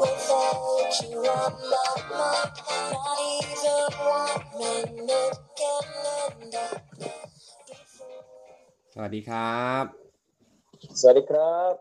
[0.00, 2.50] without you on my mind.
[2.92, 3.86] Not even
[4.18, 5.84] one minute can
[6.40, 6.82] end up
[7.68, 8.24] before.
[8.94, 9.84] สวัสดีครับ
[11.00, 11.72] สวัสดีครับ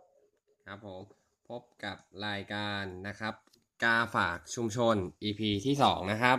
[0.67, 1.01] ครับผม
[1.49, 1.97] พบกับ
[2.27, 3.33] รายการนะครับ
[3.83, 6.37] กาฝากชุมชน EP ที่สองนะครับ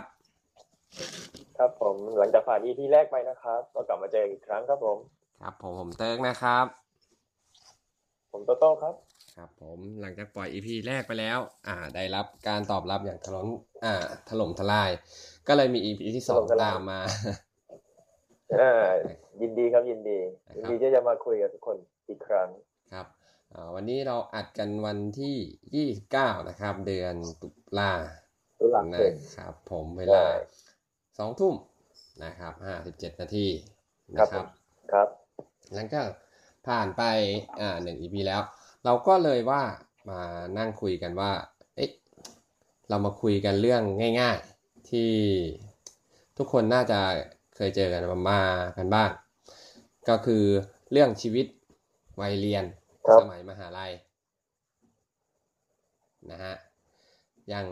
[1.57, 4.97] ครับผมหลังจากผ่าน EP แรกไปนะครับ ก็กลับมาเจออีกครั้งครับผม
[5.41, 6.65] ครับผมผมเติร์กนะครับ
[8.31, 8.95] ผมโตโต้ครับ
[9.41, 13.47] ครับผมหลังจากปล่อย EP แรกไปแล้ว อ่า ได้รับการตอบรับอย่างถล่ม
[13.85, 13.93] อ่า
[14.29, 14.89] ถล่มทลาย
[15.47, 16.99] ก็เลยมี EP ที่สองถล่มทลายตามมา
[18.59, 18.89] อ่า
[19.41, 21.77] ยินดีครับยินดีนะครับยินดีที่จะมาคุยกับทุกคน
[22.09, 22.47] อีกครั้ง
[22.91, 23.07] ครับ
[23.53, 27.47] อ่าวันนี้เราอัดกันวันที่ 29 นะครับ เดือนตุ
[27.79, 27.91] ลา
[28.59, 30.25] ตุลาคนะมครับ ผมเวลาใช่
[31.17, 31.55] สองทุ่ม
[32.23, 33.47] นะครับห้าสิบเจ็ดนาที
[34.17, 34.45] ครับนะครับ
[34.91, 35.07] ครับ
[35.73, 36.07] หลังจาก
[36.67, 37.03] ผ่านไป
[37.61, 38.43] อ่าหนึ่งอีพีแล้ว
[38.85, 39.63] เราก็เลยว่า
[40.09, 40.19] มา
[40.57, 41.31] นั่งคุยกันว่า
[41.75, 41.91] เอ๊ะ
[42.89, 43.81] เรามาคุยกันเรื่อง
[44.21, 45.11] ง่าย ๆ ที่
[46.37, 46.99] ทุกคนน่าจะ
[47.55, 48.41] เคยเจอกันมามา
[48.77, 49.09] กันบ้าง
[50.09, 50.43] ก็คือ
[50.91, 51.45] เรื่องชีวิต
[52.21, 52.65] วัยเรียน
[53.07, 53.91] ครับสมัยมหาลัย
[56.31, 56.55] นะฮะ
[57.49, 57.67] อย่าง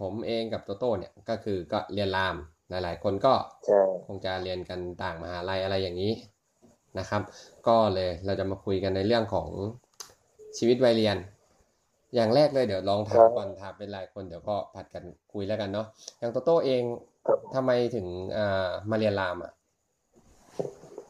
[0.00, 2.36] ผมเองกับโตโต้เนี่ยก็คือก็เรียนราม
[2.68, 3.34] หลายๆ คนก็
[3.66, 6.12] ใช่คงจะเรียนกันต่างมหาลัยอะไรอย่างนี้
[6.98, 7.22] นะครับ
[7.66, 9.48] ก็เลยเราจะมาคุยกันในเรื่องของ
[10.58, 11.16] ชีวิตวัยเรียน
[12.14, 15.86] อย่างแรกเลยเดี๋ยวลองถามก่อนถามเป็นรายคนเดี๋ยวก็ผัดกันคุยแล้วกันเนาะ
[16.18, 16.82] อย่างโตโต้เอง
[17.26, 19.52] ครับทำไมถึงอ่ามาเรียนรามอะ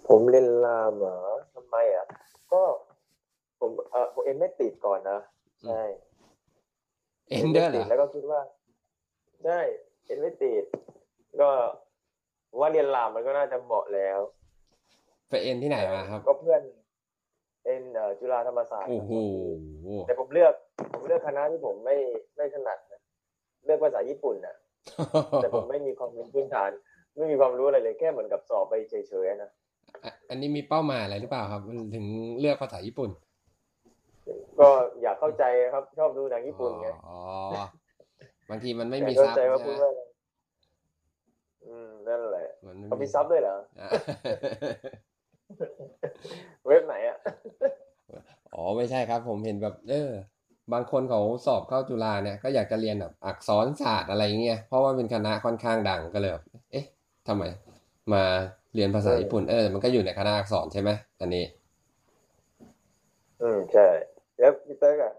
[0.08, 1.18] ผมเรียนรามเหรอ
[1.54, 2.06] ทำไมอะ
[2.52, 2.62] ก็
[3.60, 5.18] ผมเออผมเอ็นไม่ติดก่อนนะ
[5.62, 5.82] ใช่
[7.30, 8.40] เอ็นเดอร์เหรติอดแล้วก็คิดว่า
[9.44, 9.60] ใช่
[10.06, 10.64] เอ็นไม่ติด
[11.40, 11.50] ก็
[12.58, 14.20] ว่าเรียนรามมันก็น่าจะเหมาะแล้ว
[15.28, 16.62] ไปเอ็นที่ไหนมาครับ ก็เพื่อน
[17.66, 19.12] เอ็นเอ่อจุฬาธรรมศาสตร์โอ้โห
[20.06, 20.52] แต่ผมเลือก
[20.92, 21.96] ผมเลือกคณะที่ผมไม่
[22.36, 23.00] ไม่ถนัดนะ
[23.64, 24.56] เลือกภาษาญี่ปุ่นนะ
[25.42, 26.70] แต่ผมไม่มีความรู้พื้นฐาน
[27.18, 28.94] ไม่มีความรู้อะไรเลยแค่เหมือนกับสอบไปเฉ
[29.24, 29.50] ยๆนะ
[30.04, 32.06] อะอันนี้มีเป้าหมายอะไรหรือเปล่าครับมันถึง
[32.40, 33.10] เลือกภาษาญี่ปุ่น
[34.60, 34.68] ก็
[35.02, 35.44] อยากเข้าใจ
[35.74, 37.18] ครับชอบดูหนังญี่ปุ่นไงอ๋อ
[38.50, 40.02] บางทีมันไม่อยากมีเข้าซับใจว่าใช่พูดไหมว่าอะไร
[41.66, 43.88] อืมนั่นแหละมันไม่เขามีซับด้วยเหรออะ
[46.66, 47.18] เว็บไหนอะ
[48.54, 50.10] อ๋อไม่ใช่ครับ ผมเห็นแบบ เออ
[50.72, 56.84] บางคนเขาสอบเข้าจุฬาเนี่ยก็อยากจะเรียนแบบอักษรศาสตร์อะไรเงี้ยเพราะว่าเป็นคณะค่อนข้างดังก็เลยแบบเอ๊ะ
[57.28, 57.42] ทำไม
[58.12, 58.22] มา
[58.74, 60.90] เรียนภาษาญี่ปุ่นเออ มันก็อยู่ในคณะอักษรใช่ไหม
[61.20, 61.44] อันนี้
[63.42, 63.88] อืมใช่
[64.38, 65.12] แล้วพี่เต้กอะ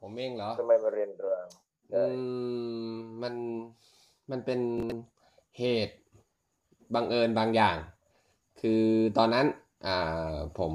[0.00, 1.48] ผมเองเหรอทำไมมาเรียนราม
[1.90, 2.20] ใช่อื
[2.92, 3.34] มมัน
[4.30, 4.60] มันเป็น
[5.58, 5.96] เหตุ
[6.94, 7.76] บังเอิญบางอย่าง
[8.60, 8.82] คือ
[9.18, 9.46] ตอนนั้น
[9.86, 10.72] อ่าผม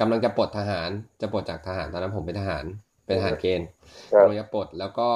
[0.00, 0.90] กำลังจะปลดทหาร
[1.20, 2.64] จะปลดจากทหารตอนนั้นผมเป็นทหาร
[3.06, 3.68] เป็นทหารเกณฑ์
[4.12, 5.10] ครับกำลังจะปลดแล้วก็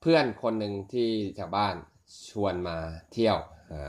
[0.00, 1.74] เพื่อนคนหนึ่งที่แถวบ้าน
[2.30, 2.76] ชวนมา
[3.12, 3.38] เที่ยว
[3.70, 3.82] หา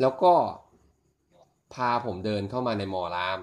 [0.00, 0.32] แล้วก็
[1.74, 3.40] พาผมเดินเข้ามาในมอราม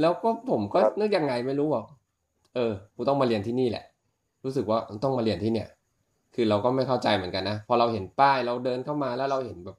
[0.00, 1.84] แล้วก็ผมก็ครับนึกยังไงไม่รู้อะ
[2.54, 3.84] เออกูต้องมาเรียนที่นี่แหละ
[4.44, 5.68] รู้สึกว่าต้องมาเรียนที่เนี่ย
[6.34, 9.76] คือเราก็ไม่เข้าใจเหมือนกันนะพอเราเห็นป้ายเราเดินเข้ามาแล้วเราเห็นแบบ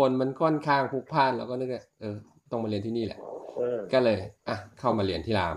[0.00, 2.16] คนมันค่อนข้างพลุกพล่านเราก็นึกว่าเออ
[2.50, 3.20] ต้องมาเรียนที่นี่แหละ
[3.58, 4.18] อืมก็เลย
[4.48, 5.56] อะเข้ามาเรียนที่ราม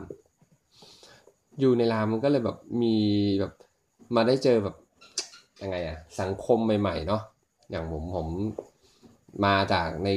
[1.59, 2.95] อยู่ในรามมันก็เลยแบบมี
[3.39, 3.53] แบบ
[4.15, 4.75] มาได้เจอแบบ
[5.61, 7.21] ยังไงอะสังคมใหม่ๆเนาะ
[7.69, 8.27] อย่างผมผม
[9.45, 10.09] มาจากใน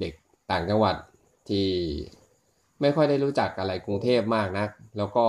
[0.00, 0.12] เด็ก
[0.50, 0.96] ต่างจังหวัด
[1.48, 1.66] ที่
[2.80, 4.68] ไม่ค่อยได้รู้จักอะไรกรุงเทพมากนัก
[4.98, 5.26] แล้วก็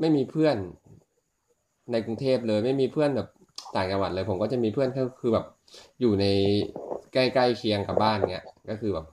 [0.00, 0.56] ไม่มีเพื่อน
[1.92, 3.28] ในกรุงเทพเลย ไม่มีเพื่อนแบบ
[3.76, 5.46] ต่างจังหวัดเลย ผมก็จะมีเพื่อนก็คือแบบ
[6.00, 6.26] อยู่ใน
[7.12, 9.06] ใกล้ๆเคียงกับบ้านเงี้ยก็คือแบบ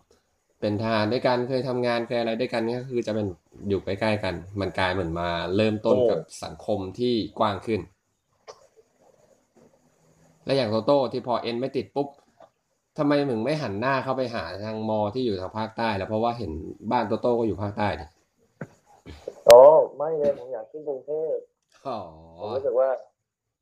[0.60, 3.28] เป็นทหารด้วยกันเคยทำงานเคยอะไรด้วยกันก็คือจะเป็น
[3.70, 7.82] อยู่ใกล้ๆกัน มันกลายเหมือนมาเริ่มต้นกับสังคมที่กว้างขึ้น
[10.46, 12.08] และอย่างโตโต้ที่พอเอ็นไม่ติดปุ๊บ
[12.98, 16.52] ทำไมมึงไม่หันหน้าเข้าไปหาทางมอที่อยู่ทางภาคใต้แล้วเพราะว่าเห็น
[16.92, 18.06] บ้านโตโต้ก็อยู่ภาคใต้ดิ
[19.50, 19.62] อ๋อ
[19.98, 21.36] ไม่เลยผมอยากขึ้นกรุงเทพ
[21.88, 22.00] อ๋อ
[22.40, 22.90] ผมรู้สึกว่า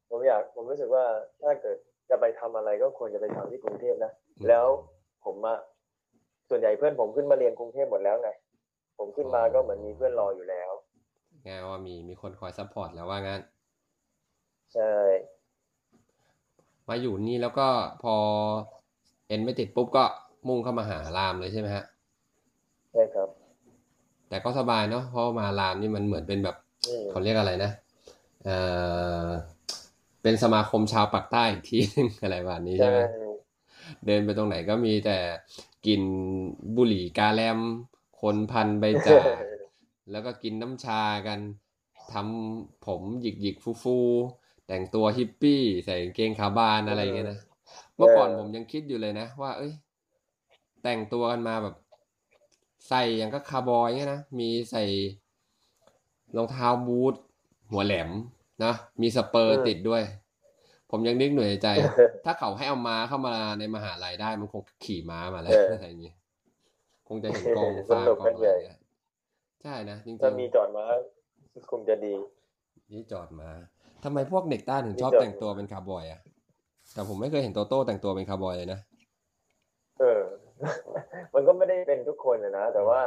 [0.09, 1.03] ผมอยากผมรู้สึกว่า
[1.41, 1.77] ถ้าเกิด
[2.09, 4.11] จะไปทำอะไรก็ควรจะไปทำที่กรุงเทพนะ
[4.47, 4.65] แล้ว
[5.25, 5.57] ผมอะ
[6.49, 8.29] ส่วนใหญ่เพื่อนผมขึ้นมาเรียนกรุงเทพหมดแล้วไง
[8.97, 10.71] ผมขึ้นมาก็เหมือนมีเพื่อนรออยู่แล้ว
[11.43, 13.41] ไงว่ามีมีคนคอย support แล้วว่างั้น
[14.73, 14.93] ใช่
[16.89, 17.67] มาอยู่นี่แล้วก็
[18.03, 18.15] พอ
[19.27, 20.05] เอ็นไม่ติดปุ๊บก็
[20.47, 21.83] มุ่งเข้ามาหารามเลยใช่ไหมฮะ
[22.91, 23.29] ใช่ครับ
[24.29, 26.55] แต่ก็สบายเนาะเพราะมารามนี่มันเหมือนเป็นแบบ
[26.87, 27.71] อืมเขาเรียกอะไรนะ
[28.43, 28.49] เอ
[29.25, 29.27] อ
[30.21, 32.99] เป็นสมาคมชาวปากใต้อีกทีนึงอะไรแบบนี้ใช่ไหม
[34.05, 35.17] เดินไปตรงไหนก็มีแต่
[35.85, 36.01] กิน
[36.75, 37.59] บุหรี่กาแลม
[38.21, 39.37] คนพันใบจาก
[40.11, 41.39] แล้วก็กินน้ำชากัน
[42.13, 47.39] ทำผมหยิกหยิกฟูฟูๆแต่งตัวฮิปปี้ใส่กางเกงขาบานอะไรอย่างเงี้ยนะ
[47.95, 49.73] เมื่อก่อนผมยังคิดอยู่เลยนะ ว่า เอ้ย
[50.83, 51.75] แต่งตัวกันมาแบบ
[52.89, 54.83] ใส่อย่างก็คาร์บอยเงี้ยนะมีใส่
[56.35, 57.15] รองเท้าบูท
[57.71, 58.09] หัวแหลม
[58.63, 60.03] นะมีสเปอร์ติดด้วย
[60.91, 61.67] ผมยังนึกหน่วยในใจ
[62.25, 66.13] ถ้าเขาให้เอาม้าเข้ามาในมหาลัยได้มันคงขี่ม้ามาแล้วเอออะไรอย่างงี้
[67.07, 68.79] คงจะเห็นกองสฟ้านุกกอกังนอะใหญ่ไรเนี่ย
[69.63, 70.83] ใช่นะจริงถ้ามีๆจอดมา
[71.71, 72.13] คงจะดี
[72.91, 73.49] นี่จอดมา
[74.03, 76.21] ทำไมพวกเด็กต้าถึงชอบนี่จอดแต่งตัวเป็นคาร์บอยอะ
[76.93, 78.79] แต่ผมไม่เคยเห็นโตโต้แต่งตัวเป็นคาร์บอยเลยนะ
[79.99, 80.21] เออ
[81.33, 83.01] มันก็ไม่ได้เป็นทุกคนนะนะแต่ว่า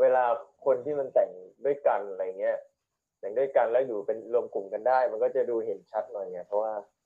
[0.00, 0.24] เวลา
[0.64, 1.30] คนที่มันแต่ง
[1.64, 2.56] ด้วยกันอะไรเงี้ย
[3.20, 6.97] แต่งด้วยกันแล้วอยู่เป็นรวมกลุ่มกันได้ มันก็จะดูเห็นชัดหน่อยไงเพราะว่าอ๋อ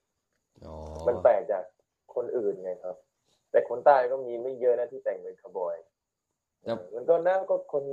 [1.07, 1.65] มันแปลกจาก
[2.15, 2.97] คนอื่นไงครับ
[3.51, 5.77] แต่คนใต้ก็มีไม่เยอะนะที่แต่งเป็นคาวบอย
[6.65, 7.85] แล้วมันก็น่าก็คน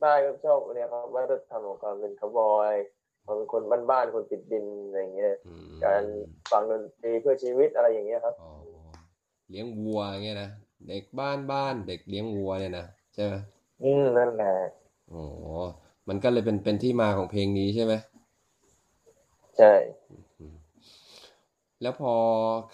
[0.00, 2.74] ใต้ก็ชอบเนี่ยครับว่าจะทำของความเป็นคาวบอย
[3.24, 6.02] ความเป็นคนบ้านๆคนติดดินอะไรเงี้ยอืมการ
[6.50, 8.52] ฟังดนตรีเพื่อชีวิตอะไรอย่างเงี้ยครับอ๋อ
[9.50, 10.50] เลี้ยงวัวเงี้ยนะ
[10.86, 13.34] เด็กบ้านบ้านเด็กเลี้ยงวัวเนี่ยนะใช่ไหม
[13.82, 14.54] อืมนั่นแหละ
[15.12, 15.22] อ๋อ
[16.08, 17.94] มันก็เลยเป็นเป็นที่มาของเพลงนี้ใช่ไหม
[19.58, 19.72] ใช่
[20.10, 20.25] อืม
[21.82, 22.12] แล้วพอ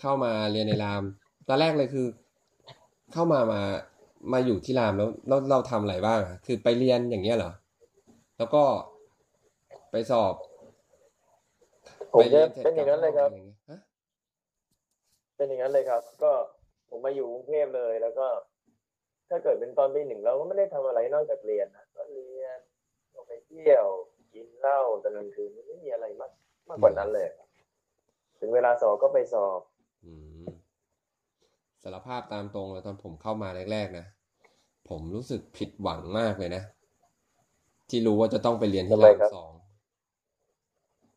[0.00, 1.02] เข้ามาเรียนในราม
[1.48, 2.06] ตอนแรกเลยคือ
[3.12, 3.60] เข้ามามา
[4.32, 7.52] มาอยู่ที่รามแล้วเราเราทำอะไรบ้างอะคือไปเรียนอย่างเงี้ยเหรอ
[8.38, 8.62] แล้วก็
[9.90, 10.34] ไปสอบ
[12.12, 13.80] ผมไปจะเรียนเสร็จเป็นอย่างนั้นเลยครับกลับมาอะไรอย่างเงี้ยฮะ
[15.36, 16.32] เป็นอย่างนั้นเลยครับ ก็
[16.90, 18.26] ผมมาอยู่กรุงเทพเลยแล้วก็
[19.30, 22.58] ถ้าเกิดเป็นตอนปีหนึ่งเราก็ไม่ได้ทำอะไรนอกจากเรียนนะก็เรียน
[23.14, 23.86] ออกไปเที่ยว
[24.34, 26.32] กินเหล้าตอนกลางคืนไม่มีอะไรมาก
[26.68, 27.41] มากกว่านั้นเลยครับ
[28.42, 29.60] ถึงเวลาสอบก็ไปสอบ
[30.04, 30.12] อื
[30.46, 30.50] ม
[31.82, 34.06] สารภาพตามตรงเลยตอนผมเข้ามาแรกๆนะ
[34.88, 36.62] ผมรู้สึกผิดหวังมากเลยนะ
[37.90, 39.50] ที่รู้ว่าจะต้องไปเรียนที่ทำไมรามครับสอง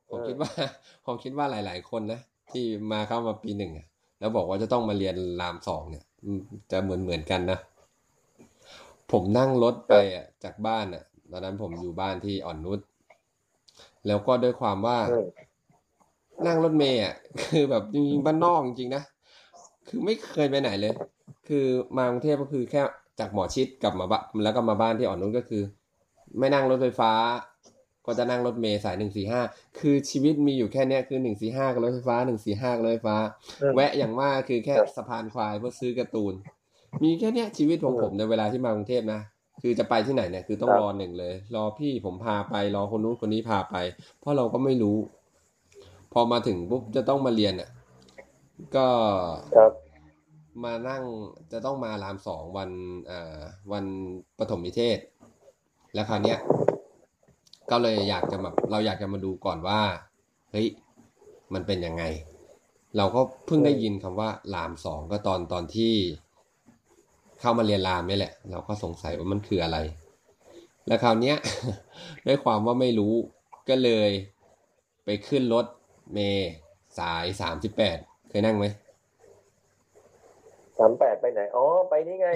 [0.10, 0.52] ผมอืมคิดว่า
[1.06, 2.20] ผมคิดว่าหลาย ๆ คนนะ
[2.52, 3.88] ที่มาเข้ามาปีหนึ่งอะ
[4.20, 7.60] แล้วบอกว่าจะต้องมาเรียนรามสองเนี่ยอืมจะเหมือนเหมือนกันนะ
[9.12, 12.80] ผมนั่งรถไปอะจากบ้านอะตอนนั้นผมอยู่บ้านที่อ่อนนุช
[14.08, 15.26] แล้วก็ด้วยความว่าอืม
[16.46, 19.04] นั่งรถเมย์อะคือแบบจริงๆบ้านนอกจริงๆนะ
[19.88, 20.94] คือไม่เคยไปไหนเลย
[21.48, 21.66] คือ
[21.98, 22.82] มากรุงเทพก็คือแค่
[23.20, 25.64] จากหมอชิดกลับมาบ้านแล้วก็มาบ้านที่อ่อนนุชก็คือ
[26.40, 27.12] ไม่นั่งรถไฟฟ้า
[28.06, 29.42] ก็จะนั่งรถเมย์สายหนึ่งสี่ห้า
[29.80, 33.18] คือชีวิตมีอยู่แค่เนี้ยคือหนึ่งสี่ห้ากับรถไฟฟ้าหนึ่งสี่ห้ากับรถไฟฟ้า
[33.62, 36.34] อืมแวะอย่างมากคือแค่ครับสะพานควายเพื่อซื้อการ์ตูน
[37.04, 39.22] มีแค่เนี้ยชีวิตของอืมผมในเวลาที่มากรุงเทพนะ
[39.62, 43.76] คือจะไปที่ไหนเนี่ยคือต้องครับรอหนึ่งเลย รอพี่ผมพาไปรอคนนู้นคนนี้พาไป
[44.20, 44.98] เพราะเราก็ไม่รู้
[46.18, 47.70] พอมาถึงปุ๊บจะต้องมาเรียนอะ
[48.76, 48.88] ก็
[49.58, 49.72] ครับ
[50.64, 51.04] มานั่ง
[51.52, 52.70] จะต้องมารามสองวัน
[53.08, 53.40] เอ่อ
[53.72, 53.86] วัน
[54.38, 55.00] ปฐมนิเทศ
[55.94, 56.40] แล้วคราวเนี้ย
[57.72, 59.82] ก็เลยอยากจะแบบเราอยากจะมาดูก่อนว่า
[60.52, 60.68] เฮ้ย
[61.54, 62.04] มันเป็นยังไง
[62.98, 65.94] เราก็เพิ่งได้ยินคำว่า รามสองก็ตอนตอนที่
[67.40, 69.78] เข้ามาเรียนรามนี่แหละ เราก็สงสัยว่ามันคืออะไร
[70.88, 71.38] แล้วคราวเนี้ย
[72.28, 73.14] ด้วยความว่าไม่รู้
[73.70, 74.10] ก็เลย
[75.06, 75.66] ไปขึ้นรถ
[76.14, 76.52] เมย์
[77.00, 77.98] สายสามสิบแปด
[78.30, 78.66] เคยนั่งไหม
[80.78, 82.30] สามแปดไปไหน อ๋อ ไปนี่ไง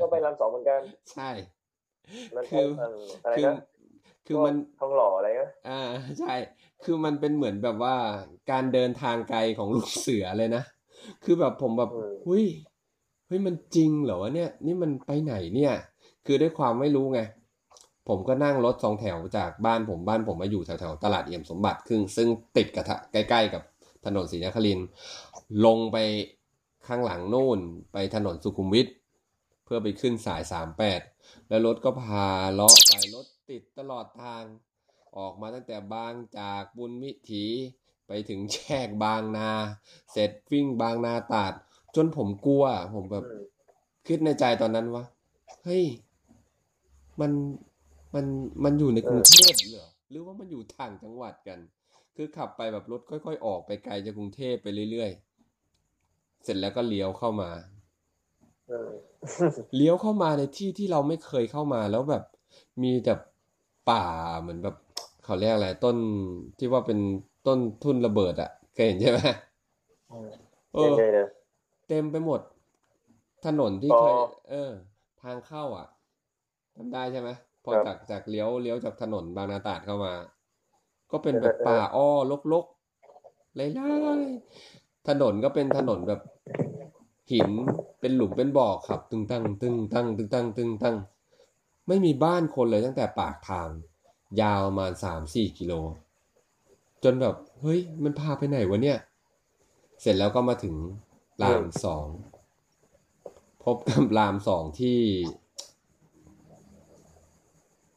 [0.00, 0.80] ก็ไปรามสองเหมือนกัน
[1.12, 1.30] ใช่
[2.34, 2.92] มันคือมัน
[3.24, 3.56] อะไรคือนะ
[4.26, 5.82] คือมันทองหล่ออะไรนะอ่า
[6.20, 6.34] ใช่
[6.84, 7.96] คือมันเป็นเหมือนแบบว่า
[8.50, 10.62] การเดินทางไกลของลูกเสือเลยนะ
[11.24, 11.90] คือแบบผมแบบ
[12.24, 12.46] เฮ้ย
[13.26, 15.74] เฮ้ยมันจริงเหรอวะเนี่ย นี่มันไปไหนเนี่ย
[16.26, 17.20] คือด้วยความไม่รู้ไง
[18.08, 23.62] ผมก็นั่งรถสองแถวจากบ้านผมบ้านผมมาอยู่แถวๆตลาดเอี่ยมสมบัติซึ่งซึ่งติดกับทะใกล้ ๆ กับ
[24.06, 24.88] ถนนศรีนครินทร์
[25.64, 25.96] ลงไป
[26.86, 27.58] ข้างหลังนู่น
[27.92, 28.88] ไปถนนสุขุมวิท
[29.64, 31.00] เพื่อไปขึ้นสายสามแปด
[31.48, 34.42] แล้วรถก็พาเลาะไปรถติดตลอดทาง
[35.16, 37.44] ออกมาตั้งแต่บางจากบุญมิถี
[38.06, 39.50] ไปถึงแชกบางนา
[40.12, 41.52] เสร็จวิ่งบางนาตราด
[41.96, 43.44] จนผมกลัว ผมแบบอืม
[44.08, 45.04] คิดในใจตอนนั้นว่า
[45.64, 45.84] เฮ้ย
[47.20, 47.32] มัน
[48.14, 48.26] มัน
[48.64, 51.58] มันอยู่ในกรุงเทพเหรอหรือว่ามันอยู่ต่างจังหวัดกัน
[52.16, 57.50] คือขับไปแบบรถค่อย ๆ ออกไปไกลจากกรุงเทพไปเรื่อยๆ เสร็จแล้วก็เลี้ยวเข้ามา
[58.68, 58.90] อืม
[59.76, 62.22] เลี้ยวเข้ามาในที่ที่เราไม่เคยเข้ามาแล้วแบบ
[62.82, 63.14] มีแต่
[63.90, 64.04] ป่า
[64.40, 64.76] เหมือนแบบ
[65.24, 65.96] เขาเรียกอะไรต้น
[66.58, 66.98] ที่ว่าเป็น
[67.46, 69.20] ต้นทุนระเบิดอะเคยเห็นใช่ไหม
[70.74, 71.26] เอยังอไงนะ
[71.88, 72.40] เต็มไปหมด
[73.44, 74.14] ถนนที่อ๋อเคย
[74.48, 74.70] เออ
[75.22, 75.86] ทางเข้าอะ
[76.76, 77.30] จำได้ใช่ไหม
[77.64, 80.14] พอครับจากจากเลี้ยวเลี้ยวจากถนนบางนาตราดเข้ามา
[81.10, 82.08] ก็เป็นแบบป่าอ้อ
[82.52, 86.20] ลกๆไล่ๆถนนก็เป็นถนนแบบ
[87.32, 87.50] หิน
[88.00, 90.96] เป็นหลุมเป็นบ่อขับ ตึงตั้งตึงตั้งตึงตั้งตึงตั้ง
[91.88, 93.68] ไม่มีบ้านคนเลยตั้งแต่ปากทาง
[94.40, 95.72] ยาวประมาณสามสี่กิโล
[97.04, 98.98] จนแบบเฮ้ย มันพาไปไหนวะเนี่ย
[100.00, 100.74] เสร็จแล้วก็มาถึง
[101.42, 102.06] รามสอง
[103.64, 104.98] พบกับรามสองที่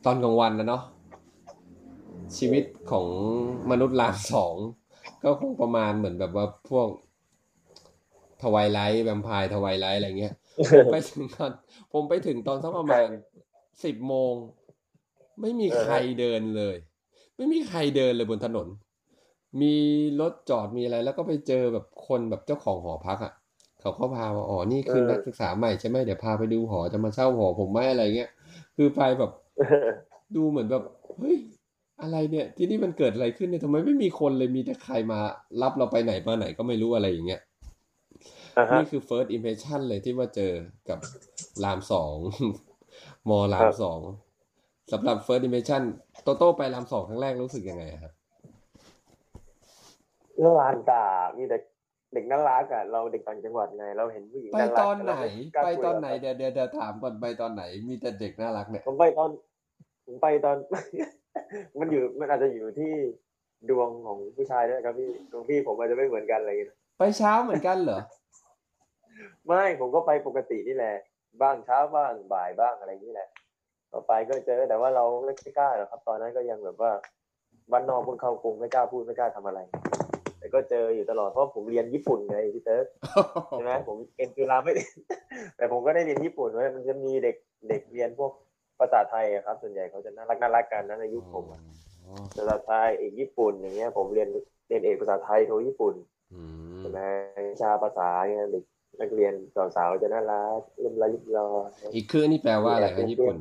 [0.09, 0.83] ตอนกลางวันนะเนาะ
[2.37, 3.07] ชีวิตของ
[3.71, 4.55] มนุษย์รามสอง
[5.23, 6.87] ก็คงประมาณเหมือนแบบว่าพวก
[8.41, 10.33] ทวายไลท์แวมไพร์ทวายไลท์อะไรเงี้ย
[10.75, 11.51] ผมไปถึงตอน
[11.93, 13.07] ผมไปถึงตอนสักประมาณ
[13.83, 14.33] สิบโมง
[15.41, 16.75] ไม่มีใครเดินเลย
[17.37, 18.67] ไม่มีใครเดินเลยบนถนน
[19.61, 19.75] มี
[20.21, 23.33] รถจอดมีอะไร แล้วก็ไปเจอแบบคนแบบเจ้าของหอพักอะ
[23.81, 28.31] เขาก็พามาอ๋อนี่คือนักศึกษาใหม่ใช่ไหมเดี๋ยวพาไปดูหอจะมาเช่าหอผมไหมอะไรเงี้ย
[28.77, 29.31] คือไปแบบ
[30.36, 30.84] ดูเหมือนแบบ
[31.17, 31.38] เฮ้ย
[32.01, 35.19] อะไรเนี่ย ที่นี่มันเกิดอะไรขึ้นเนี่ยทำไมไม่มีคนเลยมีแต่ใครมา
[35.62, 37.41] รับเราไปไหนมาไหนก็ไม่รู้อะไรอย่างเงี้ย
[38.57, 40.51] อ่าฮะนี่คือ first impression เลยที่ว่าเจอ
[40.89, 41.00] กับ
[41.63, 42.15] รามสอง
[43.29, 44.00] มอรามครับสอง
[44.91, 45.81] สำหรับ first impression
[46.24, 48.13] โตโต้ไปรามสองครั้งแรกรู้สึกยังไงอะครับ
[50.39, 51.03] แล้วลานตา
[51.38, 51.57] มีแต่
[52.13, 59.29] เด็กน่ารักอะเราเด็กต่างจังหวัดไงเราเห็นผู้หญิงไปน่ารักตอนไหนเราม่กล้าไปคุยตอนไหนกับเดี๋ยวเดี๋ยวเดี๋ยวถามก่อนไปตอนไหน มีแต่เด็กน่ารักเนี่ยผมไปตอน
[60.05, 60.57] ผมไปตอน
[61.79, 62.93] มันอยู่มันอาจจะอยู่ที่
[63.69, 67.99] ดวงของผู้ชายด้วยครับพี่ดวงพี่ผมอาจจะไม่เหมือนกันอะไรอย่างเงี้ยไปเช้าเหมือนกันเหรอ
[69.47, 70.95] ไม่ผมก็ไปปกตินี่แหละ
[71.41, 73.29] บ้างเช้าบ้างบ่ายบ้างอะไรอย่างนี้แหละ
[73.91, 76.91] ต่อไปก็เจอแต่ว่าเราไม่กล้าหรอกครับ ตอนนั้นก็ยังแบบว่า
[77.71, 79.59] บ้านนอกเพิ่งเข้ากรุงไม่กล้าพูดไม่กล้าทำอะไร
[80.47, 82.85] แต่ก็เจออยู่ตลอดเพราะผมเรียนญี่ปุ่นไงพี่เติร์ก
[83.49, 84.83] ใช่ไหมผมเอ็นจุฬาไม่ได้
[85.57, 87.35] แต่ผมก็ได้เรียนญี่ปุ่นไว้มันจะมีเด็ก
[87.69, 88.31] เด็กเรียนพวก
[88.79, 91.61] ภาษาไทยอะครับ ส่วนใหญ่เขาจะน่ารักน่ารักกันนะในยุคผมอะ
[92.05, 94.29] อ๋อภาษาไทยเอกญี่ปุ่นอย่างเงี้ย ผมเรียน
[94.67, 95.95] เรียนเอกภาษาไทยโทญี่ปุ่น
[96.33, 96.41] อื
[96.73, 96.99] มใช่ไหม
[97.51, 98.63] วิชาภาษาเนี่ยเด็ก
[99.01, 99.33] นักเรียน
[99.75, 101.47] สาวๆจะน่ารักเริ่มละลิบรอ
[101.93, 103.35] อีกคือนี่แปลว่าอะไรครับญี่ปุ่น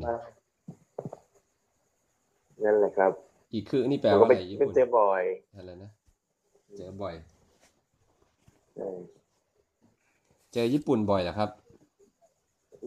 [2.65, 3.13] นั่นแหละครับ
[3.53, 5.23] อีกคือนี่แปลผมว่าก็อะไปไรญี่เป็ปุ่นนเจอบ่อย
[5.57, 5.91] อะไรนะ
[6.77, 7.15] เจอบ่อย
[8.75, 8.89] ใช่
[10.53, 11.51] เจอญี่ปุ่นบ่อยเหรอครับ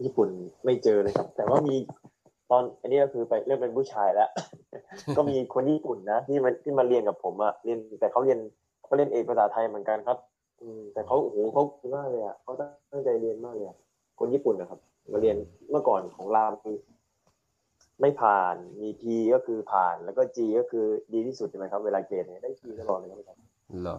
[0.04, 0.28] ญี่ปุ่น
[0.64, 1.76] ไม่เจอเลยครับ แต่ว่ามี
[2.50, 4.28] ตอนอันนี้ก็คือไปเริ่มเป็นผู้ชายแล้ว
[5.16, 8.38] ก็มีคนญี่ปุ่นนะที่มาที่มาเรียนกับผมอะเรียนแต่เขาเรียน
[8.84, 10.18] เขาเรียนเอกภาษาไทยเหมือนกันครับ
[10.62, 12.52] อืมแต่เขาโอ้โหเขาดีมากเลยอะเขา
[12.92, 13.76] ตั้งใจเรียนมากเลยอะ
[14.18, 14.80] คนญี่ปุ่นนะครับ
[15.12, 15.36] มาเรียน
[15.70, 16.76] เมื่อก่อนของรามคือ
[18.00, 19.02] ไม่ผ่านมี P
[19.34, 23.38] ก็คือผ่านแล้วก็ G ก็คือดีที่สุดใช่ไหมครับ เวลาเกรดเนี่ยได้ P ตลอดเลยครับ
[23.82, 23.98] เหรอ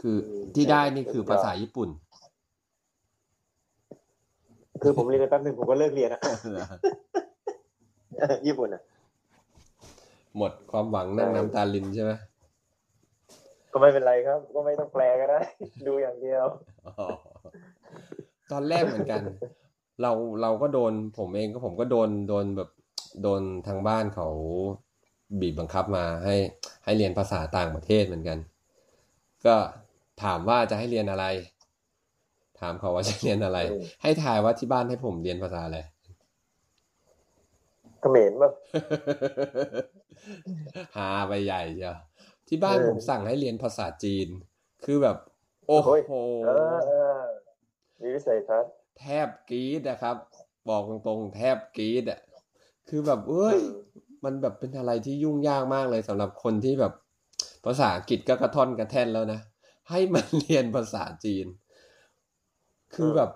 [0.00, 1.88] คืออืมที่ได้นี่ใช่คือภาษาญี่ปุ่น
[4.82, 6.20] คือผมเรียนไปแป๊บหนึ่งผมก็เลิกเรียนอะ
[8.46, 8.82] ญี่ปุ่นอะ
[10.36, 12.12] หมดความหวังนั่งน้ำตาลินใช่ไหม
[13.72, 15.40] ก็ไม่เป็นไรครับ ก็ไม่ต้องแปลก็ได้
[15.86, 16.44] ดูอย่างเดียว
[16.86, 17.06] อ๋อ
[18.52, 19.22] ตอนแรกเหมือนกัน
[20.02, 20.12] เรา
[20.42, 22.70] เราก็โดนผมเองก็ผมก็โดนโดนแบบ
[23.22, 24.28] โดนทางบ้านเขา
[25.40, 26.36] บีบบังคับมาให้
[26.84, 28.38] ให้เรียนภาษาต่างประเทศเหมือนกัน
[29.46, 29.56] ก็
[30.22, 31.26] ถามว่าจะให้เรียนอะไร
[32.60, 35.78] ถามเขาว่าจะเรียนอะไรอืมให้ทายว่าที่บ้านให้ผมเรียนภาษาอะไร
[38.00, 38.50] เขมรป่ะ
[40.96, 41.96] หาไปใหญ่เชียว
[42.48, 44.28] ที่บ้านเออผมสั่งให้เรียนภาษาจีน
[44.84, 45.16] คือแบบ
[45.68, 47.22] โอ้โอ้ยโหเออเออ
[48.00, 50.16] มีวิสัยทัศน์แทบกรี๊ดนะครับ
[50.68, 52.20] บอกตรงๆ แทบกรี๊ดอะ
[52.88, 53.58] คือแบบเอ้ย
[54.24, 56.92] มันแบบเป็นอะไรที่ยุ่งยากมากเลยสำหรับคนที่แบบ
[57.64, 59.40] ภาษาอังกฤษก็กระท่อนกระแท่นแล้วนะ
[59.90, 61.46] ให้มันเรียนภาษาจีน
[62.94, 63.30] คือแบบ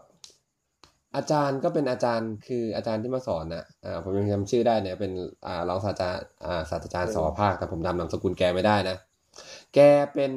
[1.16, 5.12] อาจารย์ก็เป็นอาจารย์คืออาจารย์ที่มาสอนนะอ่าผมยังจำชื่อได้เนี่ยเป็น
[5.46, 8.96] อ่ารองศาสตราจารย์อ่าศาสตราจารย์สอภาคแต่ผมจำนามสกุลแกไม่ได้นะ
[9.74, 9.80] แก
[10.12, 10.32] เป็น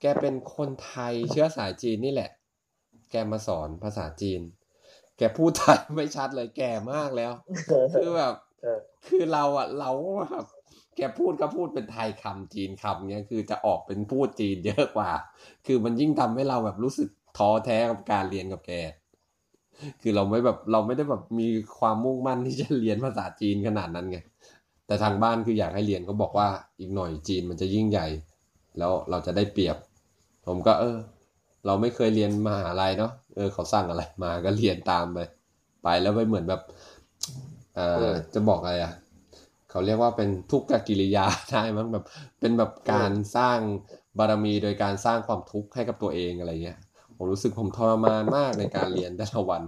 [0.00, 2.30] แกเป็นคนไทยเชื้อสายจีนนี่แหละ
[3.10, 4.40] แกมาสอนภาษาจีน
[5.18, 7.32] แกพูดไทยไม่ชัดเลยแก่มากแล้ว
[7.94, 8.34] คือแบบ
[9.06, 9.90] คือเราอะ เรา
[10.32, 10.46] แบบ
[10.96, 15.10] แกพูดก็พูดเป็นไทยคำจีนคำเนี้ยคือจะออกเป็นพูดจีนเยอะกว่า
[15.66, 18.72] คือมันยิ่งทำให้เราแบบรู้สึกท้อแท้กับการเรียนกับแก
[20.02, 21.48] คือเราไม่แบบเราไม่ได้แบบมี
[21.78, 24.18] ความมุ่งมั่นที่จะเรียนภาษาจีนขนาดนั้นไง
[24.86, 26.48] แต่ทางบ้านคืออยากให้เรียนก็บอกว่า
[26.78, 28.06] อีกหน่อยจีนมันจะยิ่งใหญ่
[28.78, 29.76] แล้วเราจะได้เปรียบ
[30.46, 30.96] ผมก็เออ
[31.66, 35.18] เราไม่เคยเรียนมหาลัยเนาะ เออเขาสั่งอะไรมาก็เรียนตามไป
[35.82, 36.62] ไปแล้วไปเหมือนแบบ
[38.34, 38.92] จะบอกอะไรอะ
[39.70, 42.04] เขาเรียกว่าเป็นทุกขกิริยาได้มั้งแบบ
[42.40, 43.58] เป็นแบบการสร้าง
[44.18, 46.78] บารมีโดยการสร้างความทุกข์ให้กับตัวเองอะไรเงี้ย
[47.16, 49.62] ผมรู้สึกผมทรมานมากในการเรียนแต่ละวัน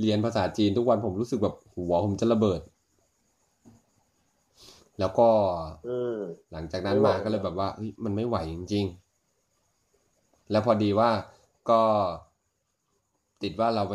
[0.00, 2.60] เรียนภาษาจีนทุกวันผมรู้สึกแบบหัวผมจะระเบิด
[4.98, 5.28] แล้วก็
[5.86, 6.18] อืม
[6.52, 8.86] หลังจากนั้นไม่ไหวมาก็เลยแบบว่าเฮ้ยมันไม่ไหวจริง
[9.68, 11.10] ๆ แล้วพอดีว่า
[11.70, 11.82] ก็
[13.42, 13.94] ติดว่าเราไป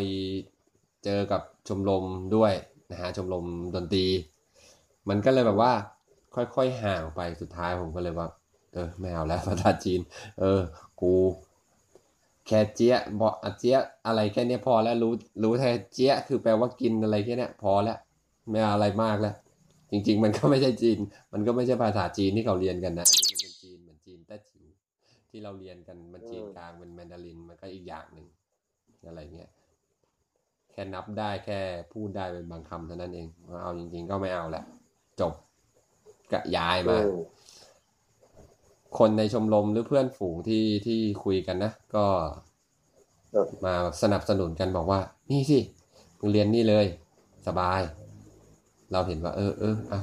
[1.04, 2.04] เจอกับชมรม
[2.36, 2.54] ด้วย
[2.94, 3.46] นะฮะชมรม
[3.76, 4.06] ดนตรี
[5.10, 5.74] มันก็เลยแบบว่า
[6.36, 8.28] ค่อยๆห่างไปสุดท้ายผมก็เลยว่า
[8.74, 10.00] เออไม่เอาแล้วภาษาจีน
[10.40, 10.60] เออ
[11.02, 11.14] กู
[12.48, 17.98] แค่เจี๊ยบอกอะเจี๊ยอะไรแค่นี้พอแล้วรู้รู้แค่เจี๊ยคือแปลว่ากินอะไรแค่นี้พอแล้ว
[18.50, 19.36] ไม่อะไรมากแล้ว
[19.92, 21.00] จริง ๆ มันก็ไม่ใช่จีน
[21.34, 24.68] มันก็ไม่ใช่ภาษาจีนที่เขาเรียนกันนะนี่มันเป็นจีนเหมือนจีนแต้จิ๋ว
[25.30, 28.28] ที่เราเรียนกันมันจีนกลางเป็นแมนดารินมันก็อีกอย่างหนึ่ง
[29.08, 29.50] อะไรเงี้ย
[30.74, 31.60] แค่นับได้แค่
[31.94, 34.64] พูดได้เป็นบางคำเท่านั้นเองว่าเอาจริง ๆ ก็ไม่เอาแหละ
[35.20, 35.34] จบ
[36.32, 37.18] กะย้ายมาอืม
[39.00, 42.06] คนในชมรมหรือเพื่อนฝูงที่ที่คุยกันนะ ก็
[43.34, 45.00] ครับมาสนับสนุนกันบอกว่า
[45.32, 45.60] นี่สิ
[46.20, 46.86] มึงเรียนนี่เลย
[47.48, 47.82] สบาย
[48.92, 50.00] เราเห็นว่า เออเอออะ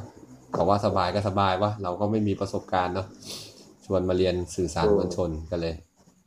[0.53, 3.07] เขาว่าสบายก็สบายวะเราก็ไม่มีประสบการณ์เนาะ
[3.87, 5.75] ชวนมาเรียนสื่อสารมวลชนกันเลย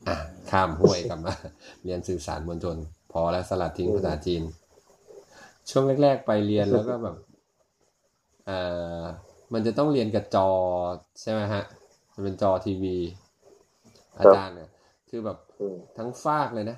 [0.08, 0.16] อะ
[0.52, 1.34] ข้ามห้วยกลับมา
[1.84, 2.78] เรียนสื่อสารมวลชน
[3.14, 4.44] พอแล้วสลัดทิ้งภาษาจีน
[5.70, 7.16] ช่วงแรก ๆ ไปเรียนแล้วก็แบบ
[8.46, 8.58] เอ่
[9.04, 9.06] อ
[9.54, 10.50] มันจะต้องเรียนกับจอ
[11.22, 11.64] ใช่ไหมฮะ
[12.14, 12.96] มันเป็นจอทีวี
[14.20, 14.70] อาจารย์เนี่ย
[15.10, 16.78] คือแบบอืมทั้งฟากเลยนะ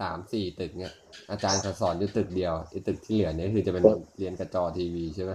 [0.00, 0.92] สามสี่ตึกเนี่ย
[1.30, 3.84] อาจารย์เขาสอนอยู่ตึกเดียวไอ้ตึกที่เหลือเนี่ยคือจะเป็น
[4.18, 5.32] เรียนกับจอทีวีใช่ไหม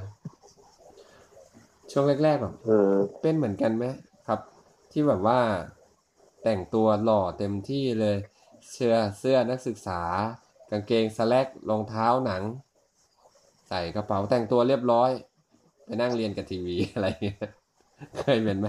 [1.92, 3.86] ช่วงแรกๆแบบอืมเป็นเหมือนกันไหม
[4.28, 4.40] ครับ
[4.92, 5.40] ที่แบบว่า
[6.44, 8.18] แต่งตัวหล่อเต็มที่เลย
[8.72, 10.02] เสื้อเสื้อนักศึกษา
[10.72, 12.44] กางเกงสแลกรองเท้าหนัง
[13.70, 15.10] ใส่กระเป๋าแต่งตัวเรียบร้อย
[15.86, 17.40] ไปนั่งเรียนกับทีวีอะไรเงี้ย
[18.18, 18.68] เคยเป็นไหม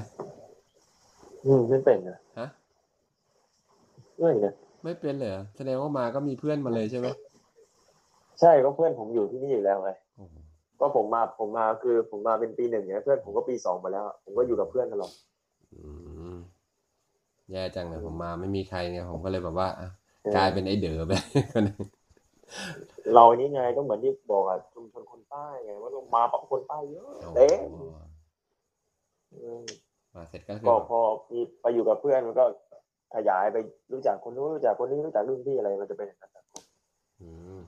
[1.47, 2.49] อืมไม่เป็นนะฮะ
[4.19, 7.07] ไม่นะไม่เป็นเลยเหรอแสดงว่ามาก็มีเพื่อนมาเลยใช่ไหม
[8.41, 10.35] ใช่ก็เพื่อนผมอยู่ที่นี่อยู่แล้วไงโอ้โห
[10.81, 15.13] ก็ผมมาผมมาคือผมมาเป็นปีหนึ่งเนี่ยเพื่อนผมก็ปีสองมาแล้ว ผมก็อยู่กับเพื่อนตลอด
[15.75, 16.06] อืม
[17.53, 19.89] แย่จังเลยผมมาไม่มีใครไงผมก็เลยแบบว่าอะ
[20.25, 21.13] เออกลายเป็นไอ้เด๋อไป
[21.53, 21.79] คนหนึ่ง
[23.15, 27.83] เรานี่ไงก็เหมือนที่บอกอะชุมชนคนใต้ไงว่าเรามาปั๊บคนใต้เยอะโอ้เต็มโห
[29.35, 29.65] อืม
[30.15, 32.45] มาเสร็จก็คือก็แบบพอมีไปอยู่กับเพื่อนมันก็
[33.15, 33.57] ขยายไป
[33.93, 36.33] รู้จักคนนู้นรู้จักคนนี้รู้จักรุ่นพี่อะไรมันจะเป็นอย่างนั้น
[37.21, 37.59] อืม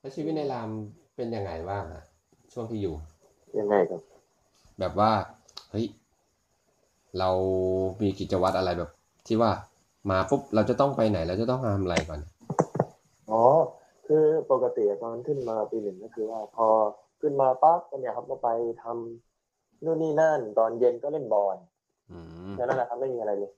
[0.00, 0.70] แล้วชีวิตในราม
[1.16, 2.04] เป็นยังไงบ้างอะ
[2.52, 2.94] ช่วงที่อยู่
[3.58, 4.00] ยังไงครับ
[4.80, 5.10] แบบว่า
[5.70, 5.86] เฮ้ย
[7.18, 7.30] เรา
[8.02, 8.90] มีกิจวัตรอะไรแบบ
[9.26, 9.50] ที่ว่า
[10.10, 12.20] มาปุ๊บเราจะต้องไปไหนเราจะต้องทำอะไรก่อน
[13.32, 13.44] อ๋อ
[14.06, 16.66] คือปกติตอนขึ้นมาปีหนึ่งก็คือว่า พอ
[17.20, 18.48] ขึ้นมาปั๊บก็เนี่ยครับก็ไป
[18.82, 21.56] ทำนู่นนี่นั่น ตอนเย็นก็เล่นบอล
[22.10, 23.52] อืมแค่นั้นแหละครับไม่มีอะไรเลย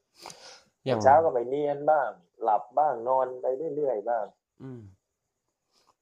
[0.85, 2.09] อย่างเช้าก็ไปเรียนบ้าง
[2.43, 4.25] หลับบ้างนอนไปเรื่อยๆบ้าง
[4.63, 4.81] อืม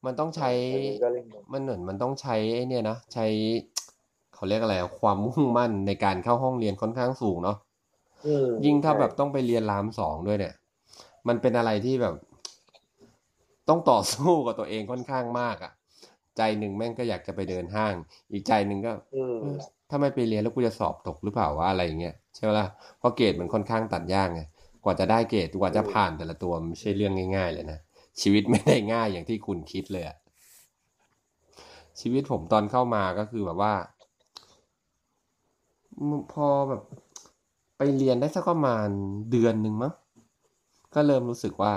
[0.05, 3.27] มันต้องใช้อันนี้ก็เล่นบอลมันเหมือนมันต้องใช้ไอ้เนี่ยนะใช้
[4.37, 7.57] เขาเรียกอะไรอะความมุ่งมั่นในการเข้าห้องเรียนค่อนข้างสูงเนาะ
[8.25, 10.55] อืมยิ่งถ้าแบบใช่ต้องไปเรียนรามสองด้วยเนี่ย
[11.29, 12.15] มันเป็นอะไรที่แบบ
[13.69, 15.73] ต้องต่อสู้กับตัวเองค่อนข้างมากอะ่ะ
[16.37, 17.95] ใจหนึ่งแม่งก็อยากจะไปเดินห้าง
[18.33, 19.59] อีกใจหนึ่งก็อืมเออ
[19.91, 22.67] ถ้าไม่ไปเรียนแล้วกูจะสอบตกหรือเปล่าว่าอะไรอย่างเงี้ยใช่ไหมล่ะ
[22.99, 24.43] เพราะเกรดมันค่อนข้างตัดยากไง
[24.85, 27.79] กว่าจะได้เกรดกว่าจะผ่านแต่ละตัวมันไม่ใช่เรื่องง่าย ๆ เลยนะ
[28.21, 30.17] ชีวิตไม่ได้ง่ายอย่างที่คุณคิดเลยอะ
[32.01, 33.75] ชีวิตผมตอนเข้ามาก็คือแบบว่า
[36.33, 36.83] พอแบบ
[37.77, 38.89] ไปเรียนได้สักประมาณ
[39.31, 39.93] เดือนหนึ่งมั้ง
[40.95, 41.75] ก็เริ่มรู้สึกว่า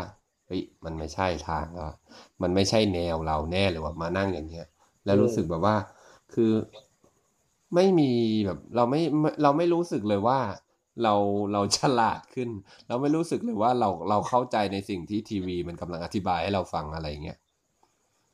[0.47, 1.97] เฮ้ยมันไม่ใช่ทางแล้วอะ
[2.41, 4.67] มันไม่ใช่แนวเราแน่เลยว่ามานั่งอย่างเงี้ย
[5.05, 5.75] แล้วรู้สึกแบบว่า
[6.33, 6.51] คือ
[7.75, 8.11] ไม่มี
[8.45, 10.39] แบบ เราไม่ไม่เราไม่รู้สึกเลยว่า
[11.03, 11.13] เรา
[11.53, 12.49] เราฉลาดขึ้น
[12.87, 17.37] เราไม่รู้สึกเลยว่าเราเราเข้าใจในสิ่งที่ทีวีมันกำลังอธิบายให้เราฟังอะไรเงี้ย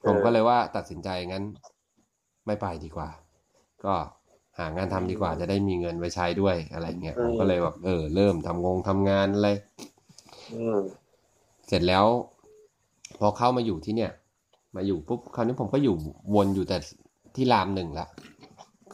[0.05, 1.45] ผมก็เลยว่าตัดสินใจงั้น
[2.45, 3.09] ไม่ไปดีกว่า
[3.85, 3.93] ก็
[4.59, 9.49] หางานทำดีกว่าจะได้มีเงินไว้ใช้ด้วยอะไรเงี้ยผมก็เลยแบบเออ เริ่มทำงงทำงานอะไร
[10.53, 10.79] อืม
[11.67, 12.05] เสร็จแล้ว
[13.19, 14.11] พอเข้ามาอยู่ที่เนี่ย
[14.75, 15.95] มาอยู่ปุ๊บคราวนี้ผมก็อยู่
[16.35, 16.77] วนอยู่แต่
[17.35, 18.07] ที่รามหนึ่งละ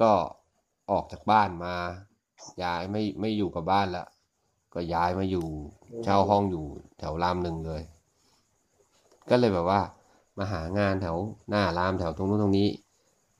[0.01, 0.11] ก็
[0.91, 1.73] ออกจากบ้านมา
[2.63, 4.05] ย้ายไม่ไม่อยู่กับบ้านละ
[4.73, 5.45] ก็ย้ายมาอยู่
[6.03, 6.65] เช่าห้องอยู่
[6.99, 7.81] แถวรามหนึ่งเลย
[9.29, 9.81] ก็เลยแบบว่า
[10.37, 11.17] มาหางานแถว
[11.49, 12.67] หน้ารามแถวตรงนู้นตรงนี้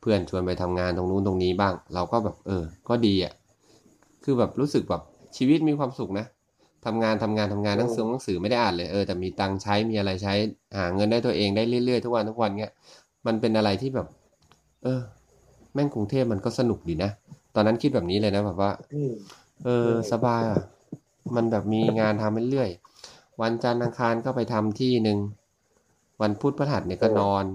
[0.02, 3.34] เพื่อนชวนไปทำงานตรงนู้นตรงนี้บ้าง เราก็แบบเออ ก็ดีอะ
[4.24, 5.02] คือแบบรู้สึกแบบ
[5.38, 6.26] ชีวิตมีความสุขนะ
[6.86, 10.34] ทำงานทำงานทำงานหนังสือหนังสือไม่ได้อ่านเลยเออแต่มีตังค์ใช้มีอะไรใช้
[10.78, 12.74] หาเงินได้ตัวเองได้เรื่อยๆทุกวันทุกวันเงี้ย
[13.28, 14.08] มันเป็นอะไรที่แบบ
[14.84, 15.02] เออ
[15.74, 17.12] แม่งกรุงเทพมันก็สนุกดีนะ
[17.56, 19.14] ตอนนั้นคิดแบบนี้เลยนะแบบว่าอืม
[19.66, 20.62] เออสบายอะ
[21.36, 25.18] มันแบบมีงานทำเรื่อยๆวันจันทร์อังคารก็ไปทำที่หนึ่ง
[26.22, 27.46] วันพุธพฤหัสเนี่ยก็นอน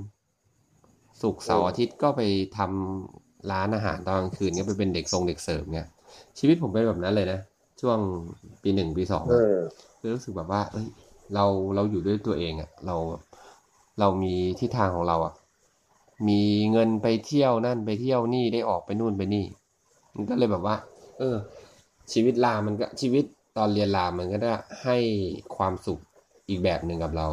[1.23, 2.21] ศุกร์เสาร์อาทิตย์ก็ไป
[2.59, 5.87] ทำร้านอาหารตอนกลางคืนเนี่ยไปเป็นเด็กทรงเด็กเสิร์ฟเนี่ย
[6.39, 7.41] ชีวิตผมเป็นแบบนั้นเลยนะ
[7.81, 7.99] ช่วง
[8.63, 9.59] ปีหนึ่งปีสองเออะอ
[10.01, 10.87] คือรู้สึกแบบว่า เอ้ย
[11.35, 12.97] เราเราอยู่ด้วยตัวเองอะเรา
[14.01, 15.35] เรามีทิศทางของเราอะ
[16.29, 16.41] มี
[16.73, 19.45] เงินไปเที่ยวนั่นไปเที่ยวนี่ได้ออกไปนู่นไปนี่
[20.15, 20.77] มันก็เลยแบบว่า
[21.19, 21.37] เออ
[22.13, 23.25] ชีวิตรามมันก็ชีวิต
[23.57, 24.53] ตอนเรียนรามมันก็ได้
[24.85, 24.97] ให้
[25.57, 26.01] ความสุข
[26.49, 27.27] อีกแบบหนึ่งกับเรา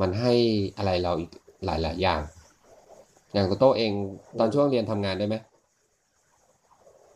[0.00, 0.34] มันให้
[0.76, 1.30] อะไรเราอีก
[1.64, 2.20] หลาย ๆ อย่าง
[3.32, 3.92] อย่างโตโต้เอง
[4.40, 5.36] ตอนช่วงเรียนทำงานได้ไหม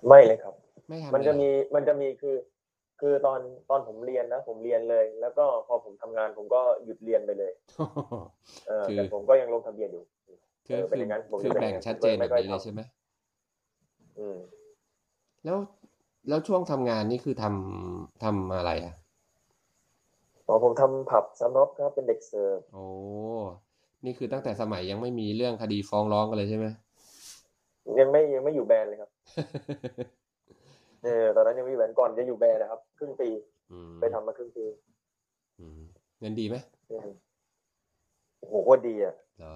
[0.08, 0.54] ไม่เลยครับ
[0.88, 2.36] ไม่ทำมันจะเลยเหรอมีมันจะมีคือ
[3.00, 7.52] คือตอนตอนผมเรียนนะ ผมเรียนเลย แล้วก็พอผมทำงานผมก็หยุดเรียนไปเลย
[8.68, 10.04] เออคือแต่ผมก็ยังลงทะเบียนอยู่
[10.66, 12.80] คือเออเป็นคืออย่างนั้นผมคือจะเป็นแบ่งอย่างนั้นชัดเจนไม่แบบค่อยนี้เลยทำใช่ไหม
[14.18, 14.38] อืม
[15.44, 15.58] แล้ว
[16.28, 18.94] แล้วช่วงทำงานนี่คือทำทำอะไรอะ
[20.46, 22.86] อ๋อผมทำผับสน็อปครับเป็นเด็กเสิร์ฟโอ้
[24.04, 26.66] นี่คือตั้งแต่สมัยยังไม่มีเรื่องคดีฟ้องร้องกันเลยใช่ไหม
[28.00, 29.10] ยังไม่ยังไม่อยู่แบรนด์เลยครับ
[31.04, 33.28] เออตอนนั้นยังไม่อยู่แบรนด์ก่อนจะอยู่แบรนด์นะครับ ครึ่งปี
[33.72, 34.64] อืมไปทำมาครึ่งปี
[35.60, 35.80] อืม
[36.20, 36.56] เงินดีไหม
[36.90, 37.08] อืม
[38.38, 39.54] โอ้โหโคตรดีอะเหรอ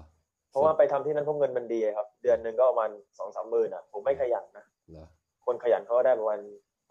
[0.51, 5.05] เพราะว่าไปทำที่นั่นเพราะเงินมันดีครับ เดือนหนึ่งก็ประมาณสองสามหมื่นอะ ผมไม่ขยันนะเหรอ
[5.45, 6.39] คนขยันเขาก็ได้ประมาณ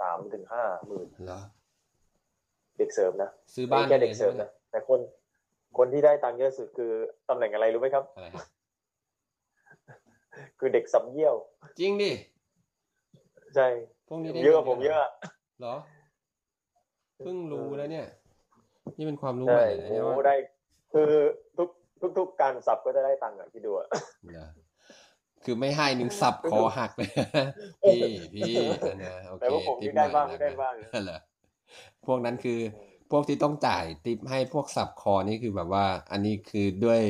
[0.00, 1.40] สามถึงห้าหมื่นเหรอ
[2.78, 4.98] เด็กเสิร์ฟนะซื้อบ้านไม่แค่ได้เด็กลยเสิร์ฟใช่ไหมนะแต่คน
[5.76, 6.92] คนที่ได้ตังค์เยอะสุดคือ
[7.28, 8.46] ตำแหน่งอะไรรู้ไหมครับ อะไรฮะ
[10.58, 11.34] คือเด็กสับเยี่ยว
[11.78, 12.12] จริงดิ
[13.54, 13.66] ใช่
[14.08, 15.10] พวกนี้ได้เยอะกว่างินผมเยอะอะ
[15.60, 15.76] เหรอ
[17.24, 18.06] เพิ่งรู้แล้วเนี่ย
[18.98, 20.36] นี่เป็นความรู้ใช่ใหม่เลยนะโอ้เนี่ยโหว่าได้
[20.92, 21.10] คือ
[21.58, 21.68] ทุก
[22.00, 23.86] ทุกทุกการสับก็จะได้ตังค์อะคิดดูอะ
[24.32, 24.48] เหรอ
[25.44, 27.10] คือไม่ให้หนึ่งสับคอหักเลย
[27.82, 28.00] พี่
[28.34, 28.52] พี่
[29.02, 31.18] นะโอเคแต่ว่าผมติปนี่ได้บ้างหน่อยได้นะบ้าง เหรอ
[32.06, 32.58] พวกนั้นคือ
[33.10, 37.02] พวกที่ต้องจ่ายติปให้พวกสับคอนี่คือแบบว่า อันนี้คือด้วย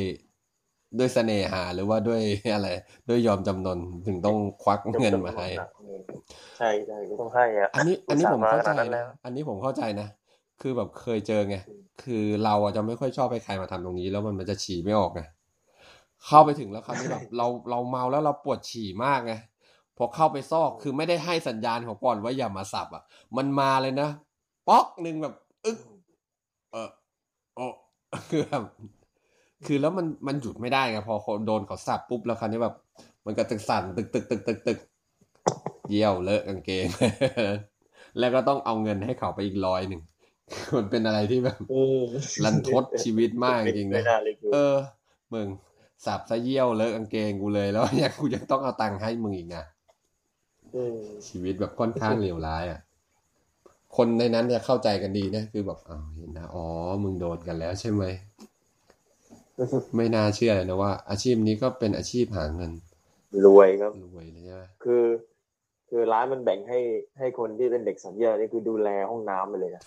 [0.98, 2.22] ด้วยเสน่หาหรือว่าด้วย
[2.54, 2.68] อะไร
[3.08, 5.48] ด้วยยอมจำนนถึงต้องควักเงินมาให้
[6.58, 10.08] ใช่ใช่ก็ต้องให้อะอันนี้อันนี้ผมเข้าใจอุตส่าห์มาขนาดนั้นแล้นะวอันนี้ผมเข้าใจนะ
[10.62, 11.56] คือแบบเคยเจอไง
[12.02, 15.22] คือเราอะจะไม่ค่อยชอบให้ใครมาทำตรงนี้ แล้วมันมันจะฉี่ไม่ออกไง
[16.26, 19.34] เข้าไปถึงแล้วคราวนี้แบบเราเราเมาแล้วเราปวดฉี่มากไง
[19.98, 23.04] พอเข้าไปซอกคือไม่ได้ให้สัญญาณของก่อนว่าอย่ามาสับอะ
[23.36, 24.10] มันมาเลยนะ
[24.68, 25.34] ป๊อกหนึ่งแบบ
[25.64, 25.78] อึ๊ก
[26.72, 26.88] เออ
[27.56, 27.66] โอ้
[28.30, 28.64] คือแบบ
[29.66, 32.74] คือแล้วมันมันหยุดไม่ได้ไงพอคนโดนเขาสับปุ๊บแล้วคราวนี้แบบ
[33.26, 34.78] มันก็ตึกสั่นตึกตึกตึกตึกตึก
[35.90, 36.86] เยี่ยวเลอะกางเกง
[38.18, 40.02] แล้วก็ต้องเอาเงินให้เขาไปอีกร้อยหนึ่ง
[40.76, 42.04] มันเป็นอะไรที่แบบอืม
[42.44, 44.76] รันทดชีวิตมากจริงๆไม่นะน่าเลยคือเออ
[45.32, 45.46] มึง
[46.06, 49.64] สับซะเยี่ยวเลอะกางเกงกูเลยแล้วยังกูยังต้องเอาตังค์ให้มึงอีกนะ
[50.98, 52.80] มชีวิตแบบค่อนข้างเลวร้ายอะ
[53.96, 56.64] คนในนั้นเนี่ยเข้าใจกันดีนะคือแบบอ้าวเห็นนะอ๋อ
[57.02, 58.04] มึงโดนกันแล้วใช่ไหม
[59.96, 62.70] ไม่น่าเชื่อเลยนะว่า อาชีพนี้ก็เป็นอาชีพหาเงิน
[63.44, 65.04] รวยครับรวยเลยใช่ไหมคือ
[65.88, 66.80] คือร้านมันแบ่งให้
[67.18, 69.82] ให้คนที่เป็นเด็กสัญญานี่คือดูแลห้องน้ำไปเลยนะ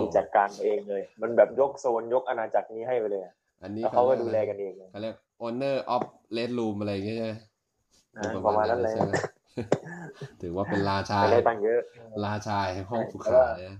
[0.00, 6.02] คือจัดการเองเลย มันแบบยกโซนยกอาณาจักรนี้ให้ไปเลยอะอันนี้แล้วเขาก็ดูแลกันเองเลยเขาเรียก owner of
[6.36, 7.32] red room อะไรอย่างเงี้ยใช่ไหม
[8.18, 9.14] อ่าประมาณนั้นเลยใช่ไหม
[10.42, 11.80] ถือว่าเป็นราชาแต่ได้ตังค์เยอะ
[12.26, 13.78] ราชาแห่งห้องสุขาเลยนะ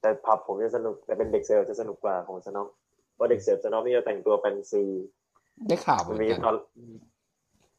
[0.00, 2.68] แต่ผับผมจะสนุกแต่เป็นเด็กเสิร์ฟจะสนุกกว่าของสน็อก
[3.14, 4.82] เพราะเด็กเสิร์ฟสน็อกนี่จะแต่งตัวเป็นซี
[5.68, 6.56] ได้ข่าวเหมืมัอนนมีกันตอน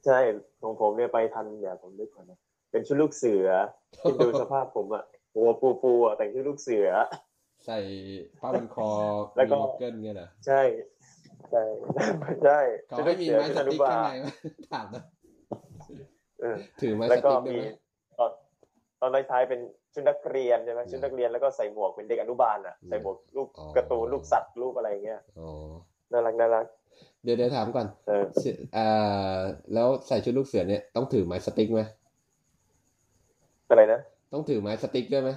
[0.06, 0.20] ใช่
[0.62, 2.40] ของผมเนี่ยไปทันเดี๋ยวผมนึกก่อนนะ
[2.72, 3.48] เป็นชุดลูกเสือ
[4.02, 5.04] คิดดูสภาพผมอะ
[5.34, 6.90] หัวปูปูๆอะแต่งชุดลูกเสือ
[7.66, 7.78] ใส่
[8.40, 8.90] ผ้าพันคอ
[9.36, 10.62] แล้วก็มีบ็อกเกิลเงี้ยเหรอใช่
[11.52, 11.64] ใช่
[12.46, 14.26] ใช่เขาชุดให้ลูกมีเสือไม้ชุดสอนุติ๊กบาข้างลในไหม
[14.74, 15.21] ถามนะเออ
[16.82, 17.68] ถือไม้สแล้วก็ติ๊กได้มีไหม
[18.20, 18.32] ตอน
[19.02, 19.60] ตอนท้ายๆเป็น
[19.94, 25.50] ชุดนักเรียนใช่ไหมชุดนักเรียนแล้วก็ใส่หมวกเป็นเด็กอนุบาลอะใส่หมวกรูปการ์ตูนรูปสัตว์รูปอะไรเงี้ยอ๋อ
[26.12, 26.66] น่ารักน่ารัก
[27.24, 29.40] เดี๋ยวเดี๋ยวถามก่อนเออชื่ออ่า
[29.74, 31.82] แล้วใส่ชุดลูกเสือเนี่ยต้องถือไม้สติ๊กไหม
[33.70, 34.00] อะไรนะ
[34.34, 35.32] ต้องถือไม้สติ๊กด้วยไหม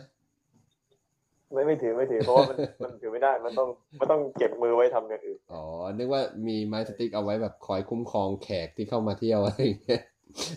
[1.52, 3.68] ไม่ไม่ถือไม่ถือเพราะว่ามันมันถือไม่ได้ มันต้อง
[4.00, 5.62] มันต้องเก็บมือไว้ทำอย่างอื่นอ๋อ
[5.98, 10.02] นึกว่ามีไม้สติ๊กเอาไว้แบบคอยคุ้มครองแขกที่เข้ามาเที่ยวอะไรอย่างเงี้ย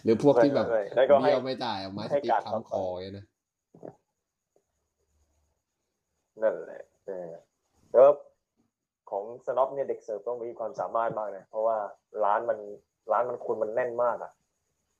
[0.03, 3.25] หรือพวกที่แบบไม่ไม่แล้วก็ให้เบี้ยวไม่จ่ายเอาไม้สติ๊กให้การค้ำคออย่างเงี้ยนะ
[6.41, 7.31] นั่นแหละเออ
[7.93, 8.09] แล้ว
[9.09, 11.77] ของสน็อปเนี่ยเด็กเสิร์ฟต้องมีความสามารถมากนะเพราะว่า
[12.23, 12.59] ร้านมัน
[13.11, 14.31] ร้านมันคนมันแน่นมากอะ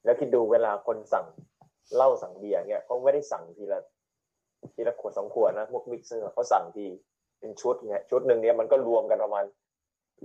[0.04, 1.26] แล้วคิดดูเวลาคนสั่ง
[1.96, 3.80] เหล้าสั่งเบียร์เนี่ยเขาไม่ได้สั่งทีละ
[4.74, 6.86] ทีละขวดสองขวดนะพวกมิกเซอร์เขาสั่งที
[7.40, 9.46] เป็นชุดเนี่ยชุดหนึ่งเนี่ยมันก็รวมกันประมาณ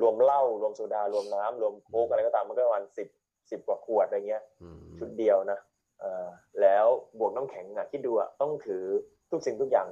[0.01, 3.09] รวมเหล้ารวมโซดารวมน้ำรวมโค้กอะไรก็ตามมันก็ประมาณสิบ
[3.50, 5.59] สิบกว่าขวดอะไรเงี้ยอืมชุดเดียวนะ
[6.00, 6.28] เอ่อ
[6.61, 6.87] แล้ว
[7.18, 8.85] บวกน้ำแข็งอะคิดดูอะต้องถือ
[9.31, 9.88] ทุกสิ่งทุกอย่าง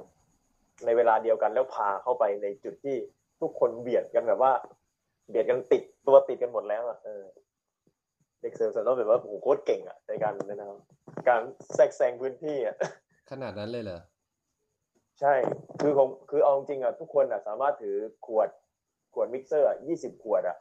[0.85, 2.95] ในเวลาเดียวกันแล้วพาเข้าไปในจุดที่
[3.41, 4.53] ทุกคนเบียดกันแบบว่า
[5.29, 7.23] เบียดกันติดตัวติดกันหมดแล้วอะเออ
[8.41, 10.79] เด็กเสิร์ฟสันต้องแบบว่าโอ้โหโคตรเก่งอะในการนะครับ
[11.27, 11.41] การ
[11.75, 12.75] แทรกแซงพื้นที่อะ
[13.31, 14.01] ขนาดนั้นเลยเหรอ
[15.19, 15.33] ใช่
[15.81, 18.49] คือผมคือเอาจริงๆอะทุกคนอะ สามารถถือขวด
[19.13, 20.57] ขวดมิกเซอร์ยี่สิบขวดอะ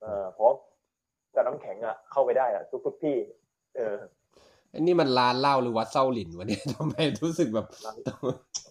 [0.00, 0.52] เอ่อเพราะ
[1.34, 3.16] กับน้ำแข็งอะเข้าไปได้อะทุกทุกๆที่
[3.76, 3.96] เออ
[4.74, 7.66] อันนี้มันร้านเหล้าหรือวัดเส้าหลินวะเนี่ยทำไมรู้สึกแบบ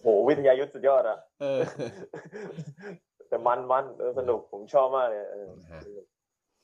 [0.02, 1.60] โหวิทยายุทธสุดยอดอะเออ
[3.28, 5.80] แต่มันมันเออสนุกผมชอบมากเลยเออฮะ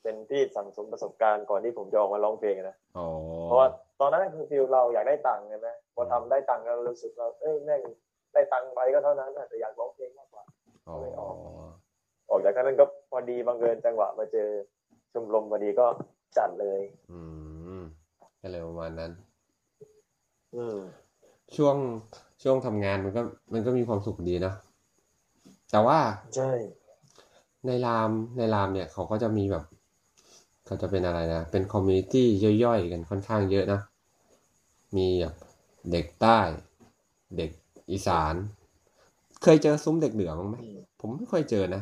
[0.03, 3.07] เป็นที่สั่งสมประสบการณ์ก่อนที่ผมจะออกมาร้องเพลงอะนะอ๋อ
[3.43, 3.67] เพราะว่า
[3.99, 7.81] ตอนนั้นคือฟิลเราอยากได้ตังค์ใช่ไหมพอทำได้ตังค์เรารู้สึกเราเอ้ยแม่ง
[8.33, 10.43] ได้ตังค์ไปก็เท่านั้นนะแต่อยากร้องเพลงมากกว่า
[10.89, 10.97] อ๋อ
[12.29, 14.49] ออกจากนั้นก็พอดีบังเอิญจังหวะมาเจอ
[15.15, 15.87] ชมรมพอดีก็
[16.37, 17.19] จัดเลย อื
[17.79, 17.81] ม
[18.41, 19.11] ก็เลยประมาณนั้น
[20.55, 20.77] อืม
[21.55, 21.75] ช่วง
[22.43, 23.21] ช่วงทำงานมันก็
[23.53, 24.55] มันก็มีความสุขดีเนอะ
[25.71, 25.99] แต่ว่า
[26.35, 26.51] ใช่
[27.65, 29.63] ในรามในรามเนี่ยเขาก็จะมีแบบ
[30.65, 32.27] เขาจะเป็นอะไรนะ เป็นคอมมูนิตี้
[32.63, 33.79] ย่อยๆกันค่อนข้างเยอะนะ
[34.97, 35.35] มีแบบ
[35.91, 36.39] เด็กใต้
[37.37, 37.51] เด็ก
[37.91, 38.33] อีสาน
[39.43, 40.55] เคยเจอซุ้มเด็กเหนือบ้างไหม
[40.99, 41.81] ผมไม่ค่อยเจอนะ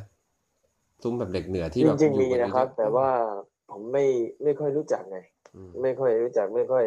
[1.03, 3.09] ซุ้มแบบเด็กเหนือที่จแบบริงๆอยู่มีกันะครับเยอๆแต่ว่า
[3.69, 4.05] ผมไม่
[4.43, 5.17] ไม่ค่อยรู้จักไง
[5.55, 6.85] อืมไม่ค่อยรู้จักไม่ค่อย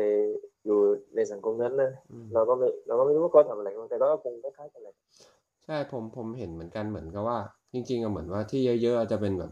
[0.66, 0.78] อยู่
[1.14, 4.94] ในสังคมนั้นนะอืมเราก็ไม่เราก็ไม่รู้ว่าเขาทำอะไรกันแต่ก็คงคล้ายๆกันเลย
[5.64, 7.38] ใช่ผมผมเห็นเหมือนกันเหมือนกับว่า
[7.72, 9.50] จริงๆอะเหมือนว่าที่เยอะๆจะเป็นแบบ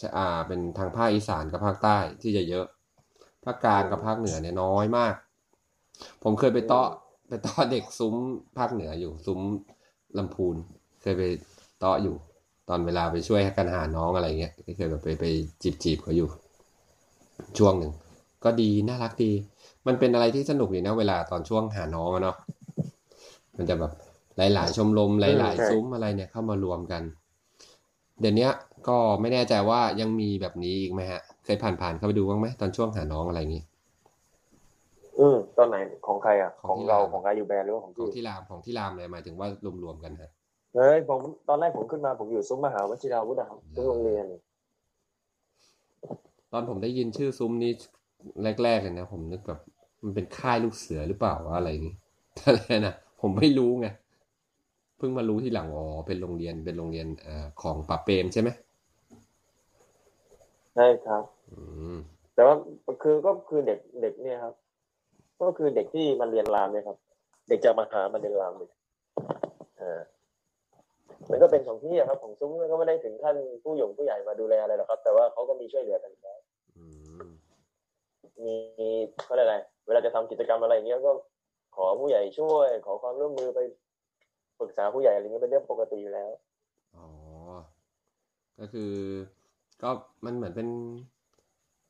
[0.00, 2.66] จะอ่าเป็นทางภาคอีสานกับภาคใต้ที่จะเยอะ
[3.44, 5.14] ภาคกลางกับภาคเหนือเนี่ยน้อยมาก
[6.22, 6.88] ผมเคยไปเตาะ
[7.28, 8.14] ไปเตาะเด็กซุ้ม
[8.58, 9.40] ภาคเหนืออยู่ซุ้ม
[10.18, 10.56] ลำพูน
[11.02, 11.22] เคยไป
[11.78, 12.31] เตาะอยู่ต
[12.72, 15.24] อนเวลาไปช่วยกันหาน้องอะไรเงี้ยก็เคยแบบไปไป
[15.62, 16.28] จีบจีบเขาอยู่
[17.58, 17.92] ช่วงหนึ่ง
[18.44, 19.30] ก็ดีน่ารักดี
[19.86, 22.36] มันเป็นอะไรที่สนุกดีนะ เวลาตอนช่วงหาน้องอะเนาะ
[23.56, 23.92] มันจะแบบ
[24.36, 27.02] หลาย ๆ ชมรมหลาย ๆ ซุ้มอะไรเนี่ยเข้ามารวมกัน
[28.20, 28.48] เดี๋ยวนี้
[28.88, 33.64] ก็ไม่แน่ใจว่ายังมีแบบนี้อีกไหมฮะ เคยผ่านๆเข้าไปดูบ้างไหมตอนช่วงหาน้องอะไรอย่างงี้
[35.20, 39.48] อืมตอนไหนของใครอะ ของของที่เราร้านของอายุแบรนด์หรือว่าของของพี่ที่รามของที่รามเลยหมายถึงว่า
[39.84, 40.30] รวมๆกันฮะ
[40.74, 44.26] เฮ้ยผมตอนแรกผมขึ้นมาผมอยู่ซุ้มมหาวชิราวุธนะครับซุ้มโรงเรียน
[46.52, 47.72] ตอนผมได้ยินชื่อซุ้มนี้
[48.64, 49.60] แรกๆเลยนะผมนึกแบบ
[50.02, 51.96] มันเป็นค่ายลูกเสือหรือเปล่าวะอะไรอย่างงี้
[52.46, 53.86] อะไรนะผมไม่รู้ไง
[54.98, 58.48] เพิ่งมารู้ที่หลังอ๋อเป็นโรงเรียนเป็นโรงเรียนเอ่อของป่าเปรมใช่ไหม
[60.74, 61.60] ใช่ครับอื
[61.94, 61.96] ม
[62.34, 62.54] แต่ว่า
[63.02, 64.54] คือก็คือเด็กเด็กเนี่ยครับ
[65.42, 66.98] ก็คือเด็กที่มาเรียนรามเนี่ยครับ
[67.48, 69.51] เด็กจากมหามาเรียนรามเนี่ยอ่า
[71.30, 76.38] มันก็เป็นของที่อะครับของซุ้มก็ไม่ได้ถึงขั้นผู้หยงผู้ใหญ่มาดูแลอะไรหรอกครับ แต่ว่าเขาก็มีช่วยเหลือกันอยู่แล้ว
[76.76, 76.84] อื
[77.20, 77.28] ม
[78.44, 78.54] มี
[79.24, 81.12] เขาเรียกอะไร เวลาจะทำกิจกรรมอะไรอย่างเงี้ยก็
[81.76, 83.60] ขอผู้ใหญ่ช่วย ขอความร่วมมือไป
[84.60, 86.30] ปรึกษาผู้ใหญ่อะไรเงี้ยเป็นเรื่องปกติอยู่แล้ว
[86.96, 87.06] อ๋อ
[88.58, 88.92] ก็คือ
[89.82, 89.90] ก็
[90.24, 90.68] มันเหมือนเป็น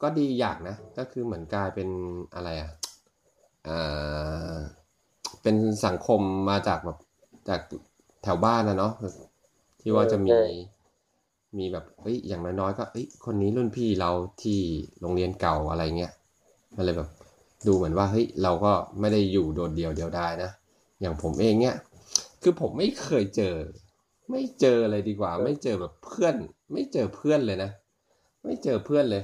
[0.03, 1.89] ก็ดีอย่างนะก็คือเหมือนกลายเป็น
[2.35, 2.71] อะไรอะ
[3.69, 4.57] อ่า
[5.43, 6.99] เป็นสังคมมาจากแบบ
[7.49, 7.61] จาก
[8.23, 8.93] แถวบ้านนะเนาะ
[9.81, 10.45] ที่ว่าจะมีใช่
[11.59, 14.11] มีแบบเฮ้ยอย่างน้อยๆก็เฮ้ยคนนี้รุ่นพี่เรา
[14.43, 14.59] ที่
[15.01, 16.13] โรงเรียนเก่าอะไรเงี้ย
[16.77, 17.09] มันเลยแบบ
[17.67, 20.51] ดูเหมือนว่าเฮ้ยเราก็ไม่ได้อยู่โดดเดี่ยวเดียวดายนะ
[21.01, 21.77] อย่างผมเองเนี่ย
[22.43, 23.55] คือผมไม่เคยเจอ
[24.31, 26.35] ไม่เจอเลยดีกว่า ไม่เจอแบบเพื่อน
[26.73, 27.71] ไม่เจอเพื่อนเลยนะ
[28.45, 29.23] ไม่เจอเพื่อนเลย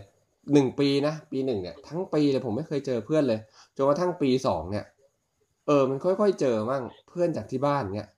[0.52, 3.40] หนึ่งปีนะปีหนึ่งเนี่ย ทั้งปีเลยผมไม่เคยเจอเพื่อนเลย
[3.76, 4.84] จนกระทั่งปีสองเนี่ย
[5.66, 8.08] เออมันค่อยๆเจอมั่งเพื่อนจากที่บ้านเนี่ย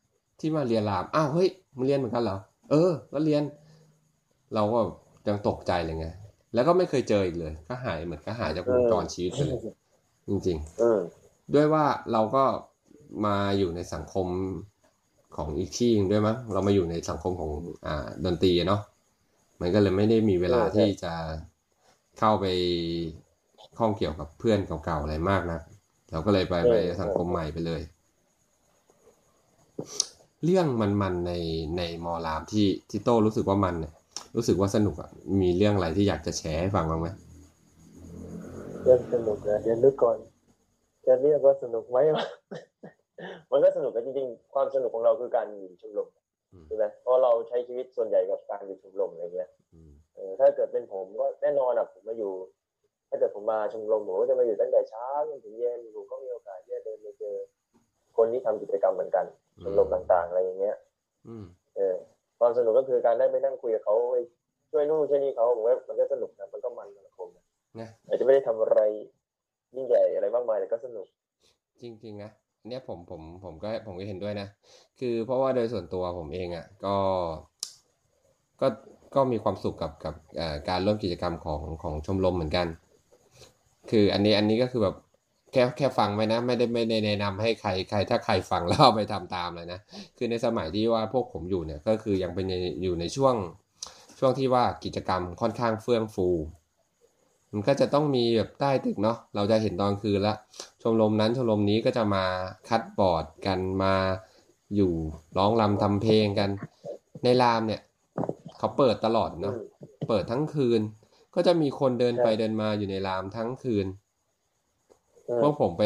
[0.41, 2.39] ที่มาเรียนรามอ้าวเฮ้ยมึงเรียนเหมือนกันเหรอ
[2.71, 3.43] เออก็เรียน
[4.55, 4.79] เราก็
[5.29, 6.07] ยังตกใจเลยไง
[6.55, 9.61] แล้วก็ไม่เคยเจออีกเลย ก็หายเหมือนก็หายจากวงจรชีวิตไปเลย
[10.29, 11.01] จริงๆเออ
[11.55, 12.45] ด้วยว่าเราก็
[13.27, 14.27] มาอยู่ในสังคม
[15.37, 17.51] ของอีกที่หนึ่งด้วยมั้งเรามาอยู่ในสังคมของ
[17.87, 18.83] อ่าดนตรีอะเนาะ
[19.61, 21.15] มันก็เลยไม่ได้มีเวลาใช่ที่จะ
[22.19, 22.47] เข้าไป
[23.79, 25.61] ข้องเกี่ยวกับเพื่อนเก่าๆอะไรมากนะ
[26.11, 27.81] เราก็เลยไปไปสังคมใหม่ไปเลย
[30.45, 31.33] เรื่องมันๆใน
[31.77, 33.93] ในมอลามที่ที่โต้รู้สึกว่ามันเนี่ย
[34.37, 35.09] รู้สึกว่าสนุกอะ
[35.43, 37.09] มีเรื่องอะไรที่อยากจะแชร์ให้ฟังบ้างไหม
[38.83, 40.17] เรื่องสนุกนะเดี๋ยวนึกก่อน
[41.07, 41.99] จะเรียกว่าสนุกไหม
[43.51, 46.09] มันก็สนุกกันจริงๆ ความสนุกของเราคือการอยู่ชมรม
[46.53, 52.33] อืมใช่ไหมเพราะเราใช้ชีวิตส่วนใหญ่กับการอยู่ชมรมอะไรเงี้ยอืมเออถ้าเกิดเป็นผมก็แน่นอนอะผมมาอยู่
[53.09, 57.37] ถ้าเกิดผมมาชมรมผมก็จะมาอยู่ตั้งแต่เช้าจนถึงเย็นผมก็มีโอกาสที่จะเดินไปเจอ
[58.17, 59.25] คนที่ทำกิจกรรมเหมือนกัน
[59.63, 60.77] ชมรมต่างๆ อะไรอย่างเงี้ย
[61.29, 61.45] อืม
[61.77, 61.97] เออ
[62.39, 64.17] ความสนุกก็คือการได้ไปนั่งคุยกับเขาไป
[64.71, 67.45] ช่วยนู่นช่วยนี่เขาผมว่ามันก็สนุกนะมันก็มันสังคมนะ
[67.81, 68.81] นะอาจจะไม่ได้ทำอะไร
[69.75, 71.07] ยิ่งใหญ่อะไรมากมายแต่ก็สนุก
[71.83, 72.31] จริง ๆ นะ
[72.69, 74.49] เนี่ยผมผมผมก็ผมก็เห็นด้วยนะ
[75.01, 76.97] คือเพราะว่าโดยส่วนตัวผมเองอะ ก็
[78.61, 78.67] ก็
[79.15, 82.67] ก็มีความสุขกับกับเอ่อการร่วมกิจกรรมของของชมรมเหมือนกัน
[83.91, 84.97] คืออันนี้อันนี้ก็คือแบบ
[85.53, 89.81] แค่แค่ฟังไว้นะ ไม่ได้ไม่ได้แนะนำให้ใครใคร ถ้าใครฟังแล้วเอาไปทำตามเลยนะ
[90.17, 92.47] คือในสมัยที่ว่าพวกผมอยู่เนี่ยก็คือยังเป็น
[92.83, 93.35] อยู่ในช่วง
[94.19, 96.29] ช่วงที่ว่ากิจกรรมค่อนข้างเฟื่องฟู
[97.53, 100.35] มันก็จะต้องมีแบบใต้ตึกเนาะเราจะเห็นตอนคืนละ
[100.83, 102.25] ชมรมนั้นชมรมนี้ก็จะมา
[102.69, 103.95] คัดบอร์ดกันมา
[104.77, 104.93] อยู่
[105.37, 106.51] ร้องรำทำเพลงกัน
[107.25, 107.81] ในรามเนี่ย
[108.59, 109.55] เขาเปิดตลอดเนาะ
[110.09, 110.81] เปิดทั้งคืน
[111.35, 113.87] ก็จะมีคนเดินไปเดินมาอยู่ในรามทั้งคืน
[115.43, 115.85] พวกผมไป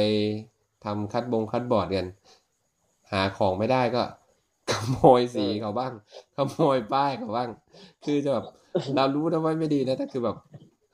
[0.85, 2.07] ทำคัดบงคัดบอร์ดกัน
[3.13, 4.03] หาของไม่ได้ก็
[4.71, 5.93] ขโมยสีเขาบ้าง
[6.37, 7.49] ขโมยป้ายเขาบ้าง
[8.05, 8.47] คือจะแบบ
[8.97, 10.37] เรารู้นะว่าไม่ดีนะแต่คือแบบ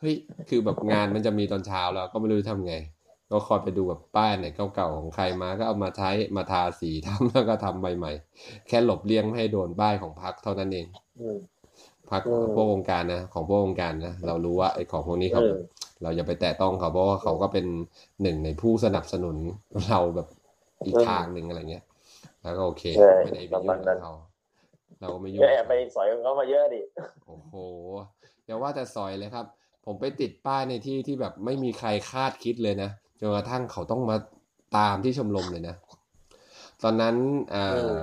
[0.01, 0.15] เฮ้ย
[0.49, 2.75] คือแบบงานมันจะมีตอนเช้าแล้วก็ไม่รู้จะทำไง
[3.31, 10.87] ก็คอยไปดูแบบป้ายไหนเก่าๆของใครมาก็เอามาใช้มาทาสีทำแล้วก็ทำใหม่ๆแค่หลบเลี่ยงไม่ให้โดนป้ายของพักเท่านั้นเอง
[11.21, 11.39] อืม
[12.11, 15.43] พักอืมพวกวงการนะของพวกวงการนะเรารู้ว่าไอ้ของพวกนี้เขา
[16.01, 17.67] เออเราอย่าไปแตะต้องเขาเพราะว่าเขาก็เป็น
[18.23, 19.37] หนึ่งในผู้สนับสนุน
[19.89, 20.29] เราแบบ
[20.87, 21.85] อีกทางหนึ่งอะไรเงี้ย
[22.43, 24.13] แล้วก็โอเคใช่ไม่ได้ไปประยุ่มางณนั้กับนเขา
[25.01, 26.83] เราก็ไม่ยุ่งก็กับแอบไปเขาสอยของเขามาเยอะดิ
[27.27, 27.55] โอ้โห
[28.47, 29.47] อย่าว่าแต่ซอยเลยครับ
[29.85, 34.17] ผมไปติดป้ายในที่ที่แบบไม่มีใครคาดคิดเลยนะจนกระทั่งเขาต้องมา
[34.77, 35.77] ตามที่ชมรมเลยนะ
[36.83, 37.17] ตอนนั้น
[37.55, 37.97] อ่าอืม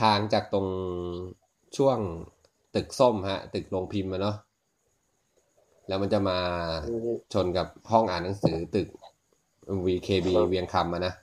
[0.00, 0.66] ทางจากตรง
[1.76, 1.98] ช่วง
[2.74, 4.36] ตึกส้มฮะ ตึกโรงพิมพ์มาเนาะ
[5.88, 6.38] แล้วมันจะมา
[6.84, 8.88] อืมชนกับห้องอ่านหนังสือตึก
[9.86, 11.14] VKB ครับเวียงคำอะนะ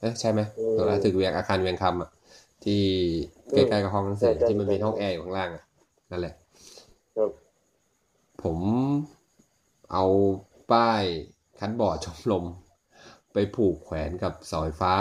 [0.00, 2.10] เอ๊ะใช่ไหมอืมตรงนั้นตึกเวียงอาคารเวียงคำอะ
[2.64, 2.82] ที่
[3.50, 5.62] อืใกมล้ๆกับห้องหนังสือใช่ใช่ที่มันมีใช่ห้องแอร์อยู่ข้างล่างอะ
[6.10, 6.34] นั่นแหละ
[7.14, 7.54] ครับ
[8.42, 8.58] ผม
[9.92, 10.04] เอา
[10.70, 11.04] ป้าย
[11.58, 12.44] คันบอร์ดชมรม
[13.32, 14.94] ไปผูกแขวนกับเสาไฟฟ้า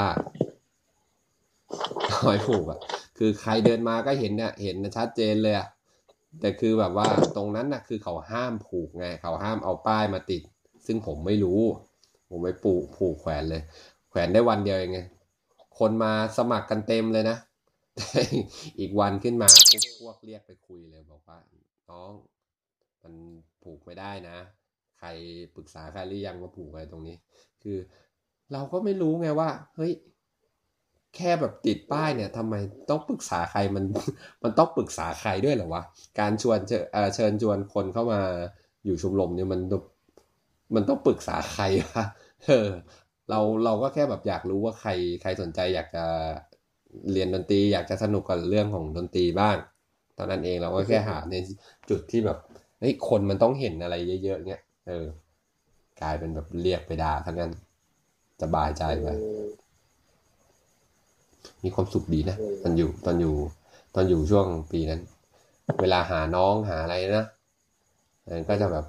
[2.07, 2.79] เอาไว้ผูกอะ
[3.17, 5.67] คือใครเดินมาก็เห็นเนี่ยเห็นชัดเจนเลยอะ
[6.39, 10.41] แต่คือแบบว่าตรงนั้นน่ะคือเขาห้ามผูกไง เขาห้ามเอาป้ายมาติด
[10.85, 11.61] ซึ่งผมไม่รู้
[12.29, 13.61] ผมไปปูผูกแขวนเลย
[14.09, 15.01] แขวนได้วันเดียวเองไง
[15.79, 17.37] คนมาสมัครกันเต็มเลยนะ
[18.79, 19.49] อีกวันขึ้นมา
[20.01, 21.37] พวกเรียกไปคุยเลยบอกว่า
[21.89, 22.11] น้อง
[23.03, 23.13] มัน
[23.63, 24.37] ผูกไม่ได้นะ
[24.99, 25.07] ใคร
[25.55, 27.15] ปรึกษาใครหรือยังว่าผูกอะไรตรงนี้
[27.63, 27.77] คือ
[28.53, 29.91] เราก็ไม่รู้ไงว่า เฮ้ย
[31.15, 32.55] แค่แบบติดป้ายเนี่ยทำไม
[32.89, 33.83] ต้องปรึกษาใครมัน
[34.43, 35.83] มันต้องปรึกษาใครด้วยเหรอวะ
[36.19, 36.59] การชวน
[37.15, 38.21] เชิญชวนคนเข้ามา
[38.85, 39.61] อยู่ชมรมเนี่ยมัน
[40.75, 42.03] มันต้องปรึกษาใครวะ
[42.45, 42.67] เออ
[43.29, 46.05] เราเราก็แค่แบบอยากรู้ว่าใครใครสนใจอยากจะ
[47.11, 49.57] เรียนดนตรีอยากจะสนุกกับเรื่องของดนตรีบ้าง
[50.17, 51.35] ตอนนั้นเองเราก็แค่หาใน
[51.89, 52.37] จุดที่แบบ
[52.79, 55.05] เฮ้ยคนมันต้องเห็นอะไรเยอะๆเงี้ยเออ
[56.01, 57.51] กลายเป็นแบบเรียกไปด่าทั้งนั้น
[58.41, 59.07] สบายใจไป
[61.51, 63.33] มมีความสุขดีนะอืมตอนอยู่ตอนอยู่
[63.95, 65.01] ตอนอยู่ช่วงปีนั้น
[65.81, 67.25] เวลาหาน้องหาอะไรนะ
[68.25, 68.85] เออก็จะแบบ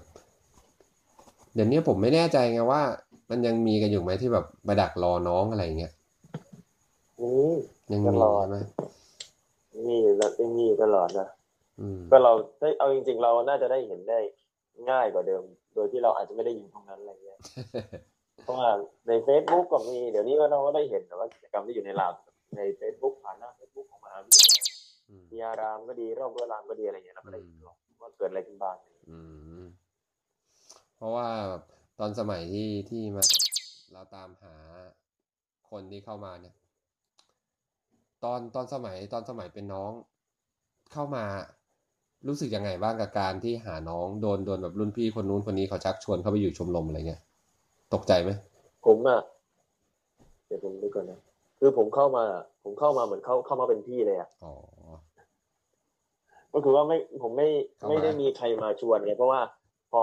[1.54, 2.82] เดี๋ยวนี้ผมไม่แน่ใจไงว่า
[3.30, 5.92] มันยังมีกันอยู่ไหมที่แบบมาดักรอน้องอะไรเงี้ย
[7.20, 7.54] อืม
[7.92, 8.58] ยังตมีลอดใช่ไหม
[9.86, 11.28] มีแล้วยังมีตลอดนะ
[11.80, 14.18] อืมก็เราได้เอาจริง ๆ เราน่าจะได้เห็นได้
[14.90, 15.42] ง่ายกว่าเดิม
[15.74, 17.38] โดยที่เราอาจจะไม่ได้อยู่ตรงนั้นอะไรเงี้ย
[18.42, 18.68] เพราะว่า
[19.08, 22.12] ใน Facebook ก็มี เดี๋ยวนี้ก็เราก็ได้เห็นแต่ว่ากิจกรรมที่อยู่ในลาว
[22.56, 24.62] ใน Facebook ผ่านหน้า Facebook ของมหาวิทยาลัย
[25.08, 28.76] อืมมีอารามก็ดีรอบเวอรามก็ดีอะไรเงี้ยเราก็ได้เห็นหรอกว่าเกิดอะไรขึ้นบ้าง
[29.10, 29.18] อื
[29.62, 29.64] ม
[30.96, 31.62] เพราะว่าแบบ
[32.00, 33.24] ตอนสมัยที่ที่มา
[33.92, 34.54] เราตามหา
[35.70, 36.54] คนที่เข้ามาเนี่ย
[38.24, 39.92] ตอนตอนสมัยตอนสมัยเป็นน้อง
[40.92, 41.24] เข้ามา
[42.28, 47.20] รู้สึกยังไงบ้างกับการที่หาน้องโดนโดนแบบรุ่นพี่คนนู้นคนนี้เขาชักชวนเข้าไปอยู่ชมรมอะไรเงี้ย
[47.94, 48.30] ตกใจไหม
[48.86, 49.20] ผมอะ
[50.46, 51.20] เดี๋ยวผมดูก่อนนะ
[51.66, 52.24] คือผมเข้ามา
[52.64, 54.53] ผมเข้ามาเหมือนเข้าเข้ามาเป็นพี่เลยอะอ๋อ
[56.53, 57.48] ก็คือว่าไม่ผมไม่
[57.79, 59.40] เข้ามาไม่ได้มีใครมาชวนไงเพราะว่า
[59.92, 60.03] พอ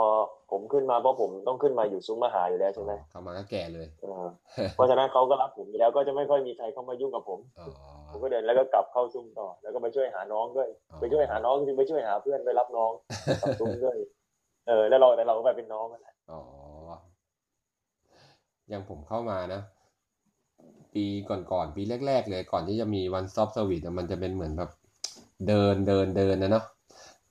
[0.52, 4.28] ผมขึ้นมาเพราะผมต้องขึ้นมาอยู่ซุ้มมหาอยู่แล้วใช่ไหมเข้ามาก็แก่เลยเออ
[4.76, 7.68] เพราะฉะนั้นเขาก็รับผมอยู่แล้วก็จะไม่ค่อยมีใครเข้ามายุ่งกับผมอ๋อ
[8.10, 12.92] ผมก็เดินแล้วก็กลับเข้าซุ้มต่อ แล้วก็ไปช่วยหาน้องด้วยอ๋อไปช่วยหาน้องจริงไปช่วยหาเพื่อนไปรับน้อง
[13.42, 13.98] กลับซุ้มด้วย
[14.68, 16.42] เออ แล้วเราแต่เราก็ไปเป็นน้องนั่นแหละอ๋อ
[18.70, 19.62] อย่างผมเข้ามานะ
[20.94, 24.72] ปีก่อนๆปีแรก ๆ เลยก่อนที่จะมีวันซอฟต์สวิตมันจะเป็นเหมือนแบบ
[25.48, 26.66] เดินเดินเดินนะเนาะ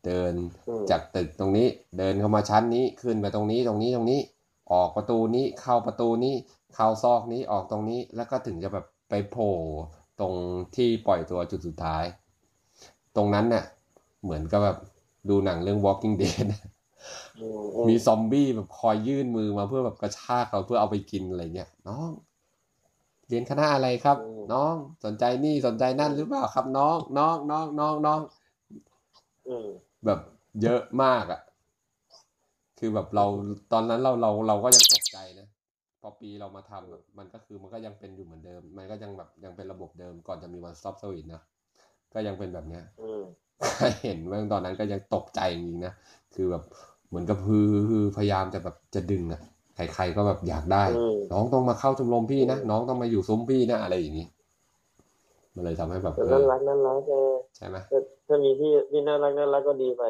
[0.06, 0.32] เดิน
[0.66, 4.20] อืมจากตึกตรงนี้ เดินเข้ามาชั้นนี้ขึ้นไปตรงนี้ตรงนี้ตรงนี้
[4.72, 6.34] ออกประตูนี้เข้าประตูนี้
[6.74, 9.54] เข้าซอกนี้ออกตรงนี้ แล้วก็ถึงจะแบบไปโผล่
[10.20, 10.34] ตรง
[10.76, 12.04] ที่ปล่อยตัวจุดสุดท้าย
[13.16, 13.64] ตรงนั้นเนี่ย
[14.22, 14.78] เหมือนกับแบบ
[15.28, 16.46] ดูหนังเรื่อง Walking Dead
[17.40, 22.10] อืมอืมมีซอมบี้แบบคอยยื่นมือมาเพื่อแบบกระชากเราเพื่อเอาไปกินอะไรเงี้ยน้อง
[23.30, 24.18] เรียนคณะอะไรครับ
[24.52, 24.74] น้อง
[25.04, 28.20] สนใจนี่สนใจนั่นหรือเปล่าครับ น้องน้องน้องน้องน้อง
[29.48, 29.68] อืม
[30.04, 30.20] แบบ
[30.62, 31.40] เยอะมากอะ่ะ
[32.78, 33.24] คือแบบเรา
[33.72, 35.48] ตอนนั้นเราเราเราก็ยังตกใจนะ
[36.00, 41.42] พอปีเรามาทำอะมันก็คือมันก็ยังเป็นอยู่เหมือนเดิม มันก็ยังแบบยังเป็นระบบเดิมก่อนจะมีวัน stop service นะ
[42.14, 43.22] ก็ยังเป็นแบบเนี้ยอืม
[44.02, 45.94] เห็นเมื่อตอนนั้นก็ยังตกใจจริงๆนะ
[46.34, 46.62] คือแบบ
[47.08, 49.40] เหมือนกับคือคือพยายามจะแบบจะดึงอะ
[49.94, 54.26] ใครๆก็แบบอยากได้อืมน้องต้องมาเข้าชมรมพี่นะน้องต้องมาอยู่ซุ้มพี่นะอะไรอย่างนี้
[55.54, 60.02] มันเลยทำให้แบบแต่เอน่าอรักน่ารักเออใช่ไหมถ้าถ้ามีที่ที่น่ารักน่ารักก็ดีไป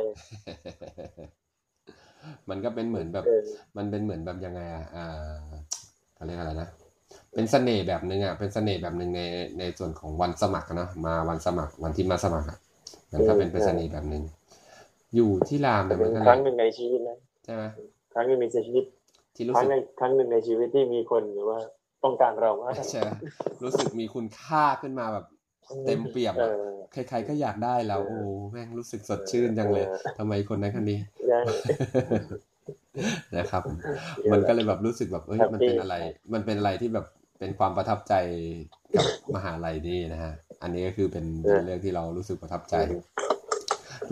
[2.51, 3.45] มันก็เป็นเหมือนแบบเออ
[3.77, 5.07] มันเป็นเหมือนแบบยังไงอะอ่า
[6.15, 6.69] เขาเรียกอะไรนะ
[7.35, 9.23] เป็นเสน่ห์แบบหนึ่งอะเป็นเสน่ห์แบบหนึ่งใน
[9.59, 12.59] ในส่วนของวันสมัครอะเนอะมาวันสมัครวันที่มาสมัครอะ
[13.13, 14.25] มันก็เป็นเป็นเสน่ห์แบบหนึ่ง
[15.15, 17.63] อยู่ที่รามเนี่ยเป็มันนก็คเลรั้ยงหนึ่งในชีวิตนะใช่ไหม
[18.15, 18.85] ครั้งหนึ่งในชีวิต
[19.35, 21.59] ที่รู้ครั้สึงกในครั้งหนึ่งในชีวิตที่มีคนหรือว่า
[22.05, 23.11] ต้องการเรามากใช่ไหม
[23.65, 25.27] รู้สึกมีคุณค่าขึ้นมาแบบ
[25.87, 30.99] เต็มเปี่ยมเออะอใครๆก็อยากได้เราเออโอ้แม่งรู้สึกสดชื่นจังเลยเออทำไมคนนั้นคนนี้
[31.31, 31.45] ยัง
[33.37, 33.63] นะครับ
[34.33, 35.95] มันก็เลยแบบรู้สึกแบบเอ้ยแฮปปี้มันเป็นอะไร
[36.33, 37.07] มันเป็นอะไรที่แบบ
[37.39, 38.15] เป็นความประทับใจ
[38.97, 42.75] กับมหาลัยนี่นะฮะ อันนี้ก็คือเป็นเป็นเรื่องที่เรารู้สึกประทับใจ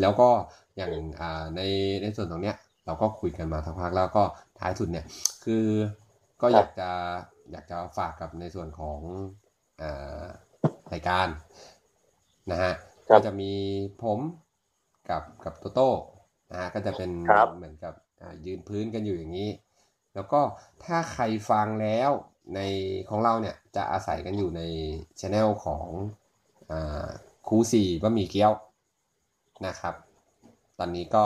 [0.00, 0.28] แล้วก็
[0.76, 1.60] อย่างอ่าใน
[2.02, 2.56] ในส่วนตรงเนี้ย
[2.88, 4.24] เราก็คุยกันมาสักพักแล้วก็
[4.58, 5.06] ท้ายสุดเนี่ย
[5.44, 5.64] คือ
[6.40, 6.90] ก็อยากจะ
[7.52, 9.00] อยากจะฝากกับในส่วนของ
[9.82, 10.24] อ่า
[10.92, 11.28] รายการ
[12.50, 12.72] นะฮะ
[13.08, 13.52] ครัก็บจะมี
[14.02, 14.20] ผม
[15.10, 15.90] กับกับโตโต้
[16.50, 19.50] นะฮะก็จะเป็นครับเหมือนกับอ่ายืนพื้นกันอยู่อย่างนี้
[20.14, 20.40] แล้วก็
[20.84, 22.10] ถ้าใครฟังแล้ว
[22.54, 22.60] ใน
[23.10, 24.62] ของเราเนี่ยจะอาศัยกันอยู่ใน
[25.20, 25.86] ช anel ของ
[26.70, 27.08] อ่า
[27.48, 28.52] ครูสี่บะหมี่เกี๊ยว
[29.66, 29.94] นะครับ
[30.78, 31.24] ตอนนี้ก็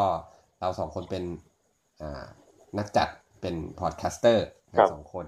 [0.60, 1.51] เราสองคนเป็นอ่า
[2.78, 3.08] นักจัด
[3.40, 4.46] เป็น podcaster
[4.78, 5.26] ครัทั้บงสองคน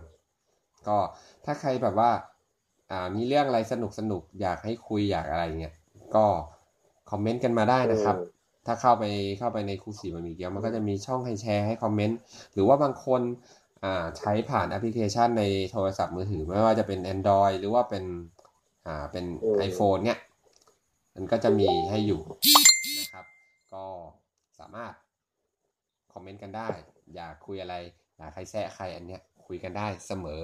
[0.89, 0.97] ก็
[1.45, 2.11] ถ้าใครแบบว่า
[2.91, 5.75] อ่ามีเรื่องอะไรสนุกสนุกอยากให้คุยอยากอะไรเงี้ย
[6.17, 6.27] ก็
[7.11, 8.33] comment กันมาได้นะครับอืม
[8.67, 9.05] ถ้าเข้าไป
[9.39, 12.19] เข้าไปในครูสีบะหมี่เกี๊ยวมันก็จะมีช่องให้แชร์ให้ comment
[12.53, 13.23] หรือว่าบางคน
[13.85, 18.05] อ่าใช้ผ่านแอปพลิเคชันในโทรศัพท์มือถือ ไม่ว่าจะเป็น Android หรือว่าเป็น
[18.87, 20.19] อ่าเป็นอืม iPhone เนี่ย
[21.15, 22.21] มันก็จะมีให้อยู่
[22.99, 23.27] นะครับ
[23.75, 23.85] ก็
[24.61, 24.93] สามารถ
[26.15, 26.69] คอมเมนต์กันได้
[27.15, 27.75] อยากคุยอะไร
[28.17, 30.43] อยากใครแซะใครอันเนี้ยคุยกันได้เสมอ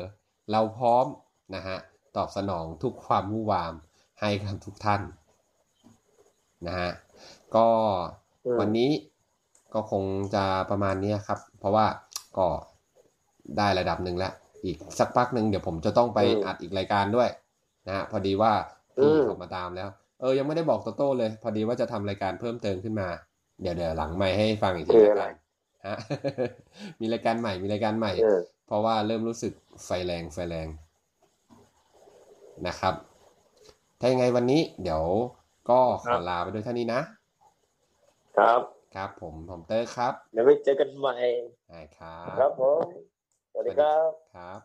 [0.51, 1.07] เราพร้อม
[1.55, 1.79] นะฮะ
[2.17, 3.73] ตอบสนองทุกความวุ่วาม
[4.21, 5.03] ให้กับทุกท่าน
[6.67, 6.91] นะฮะ
[7.57, 7.67] ก็
[8.47, 8.91] อืมวันนี้
[9.75, 10.05] ก็คง
[10.35, 11.87] จะประมาณนี้ครับ เพราะว่า
[12.39, 12.47] ก็
[13.59, 14.33] ได้ระดับหนึ่งแล้ว
[14.65, 17.29] อีกสักพักหนึ่งเดี๋ยวผมจะต้องไปอืมอัดอีกรายการด้วย
[17.87, 18.53] นะฮะพอดีว่า
[18.99, 19.89] อืพี่มเขามาตามแล้ว
[20.21, 23.09] เออยังไม่ได้บอกโตโต้เลย พอดีว่าจะทำรายการเพิ่มเติมขึ้นมา
[23.61, 25.31] เดี๋ยวเดี๋ยวหลังไม่ให้ฟังอีกทีคือแล้วอะไรกัน
[25.87, 25.97] ฮะ
[27.01, 29.53] มีรายการใหม่มีรายการใหม่เออเพราะว่าเริ่มรู้สึก
[29.85, 30.69] ไฟแรงไฟแรง
[32.67, 32.95] นะครับ
[34.01, 35.03] ถ้ายังไงวันนี้เดี๋ยว
[35.71, 37.01] ก็ขอลาไปด้วยเท่านี้นะ
[38.39, 38.61] ครับ
[38.95, 41.17] ครับผมผมเตอร์ครับเดี๋ยวไปเจอกันใหม่
[41.67, 42.83] ใช่ครัครับบผม
[43.51, 44.61] สวัสดีครับครับ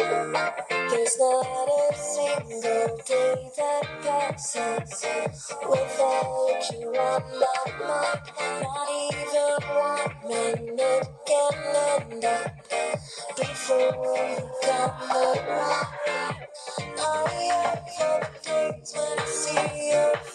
[0.00, 5.04] There's not a single day that passes
[5.68, 8.22] without you on my mind.
[8.62, 11.54] Not even one minute can
[12.12, 12.54] end up
[13.36, 15.88] before you come around.
[16.98, 20.29] I have your days when I see you.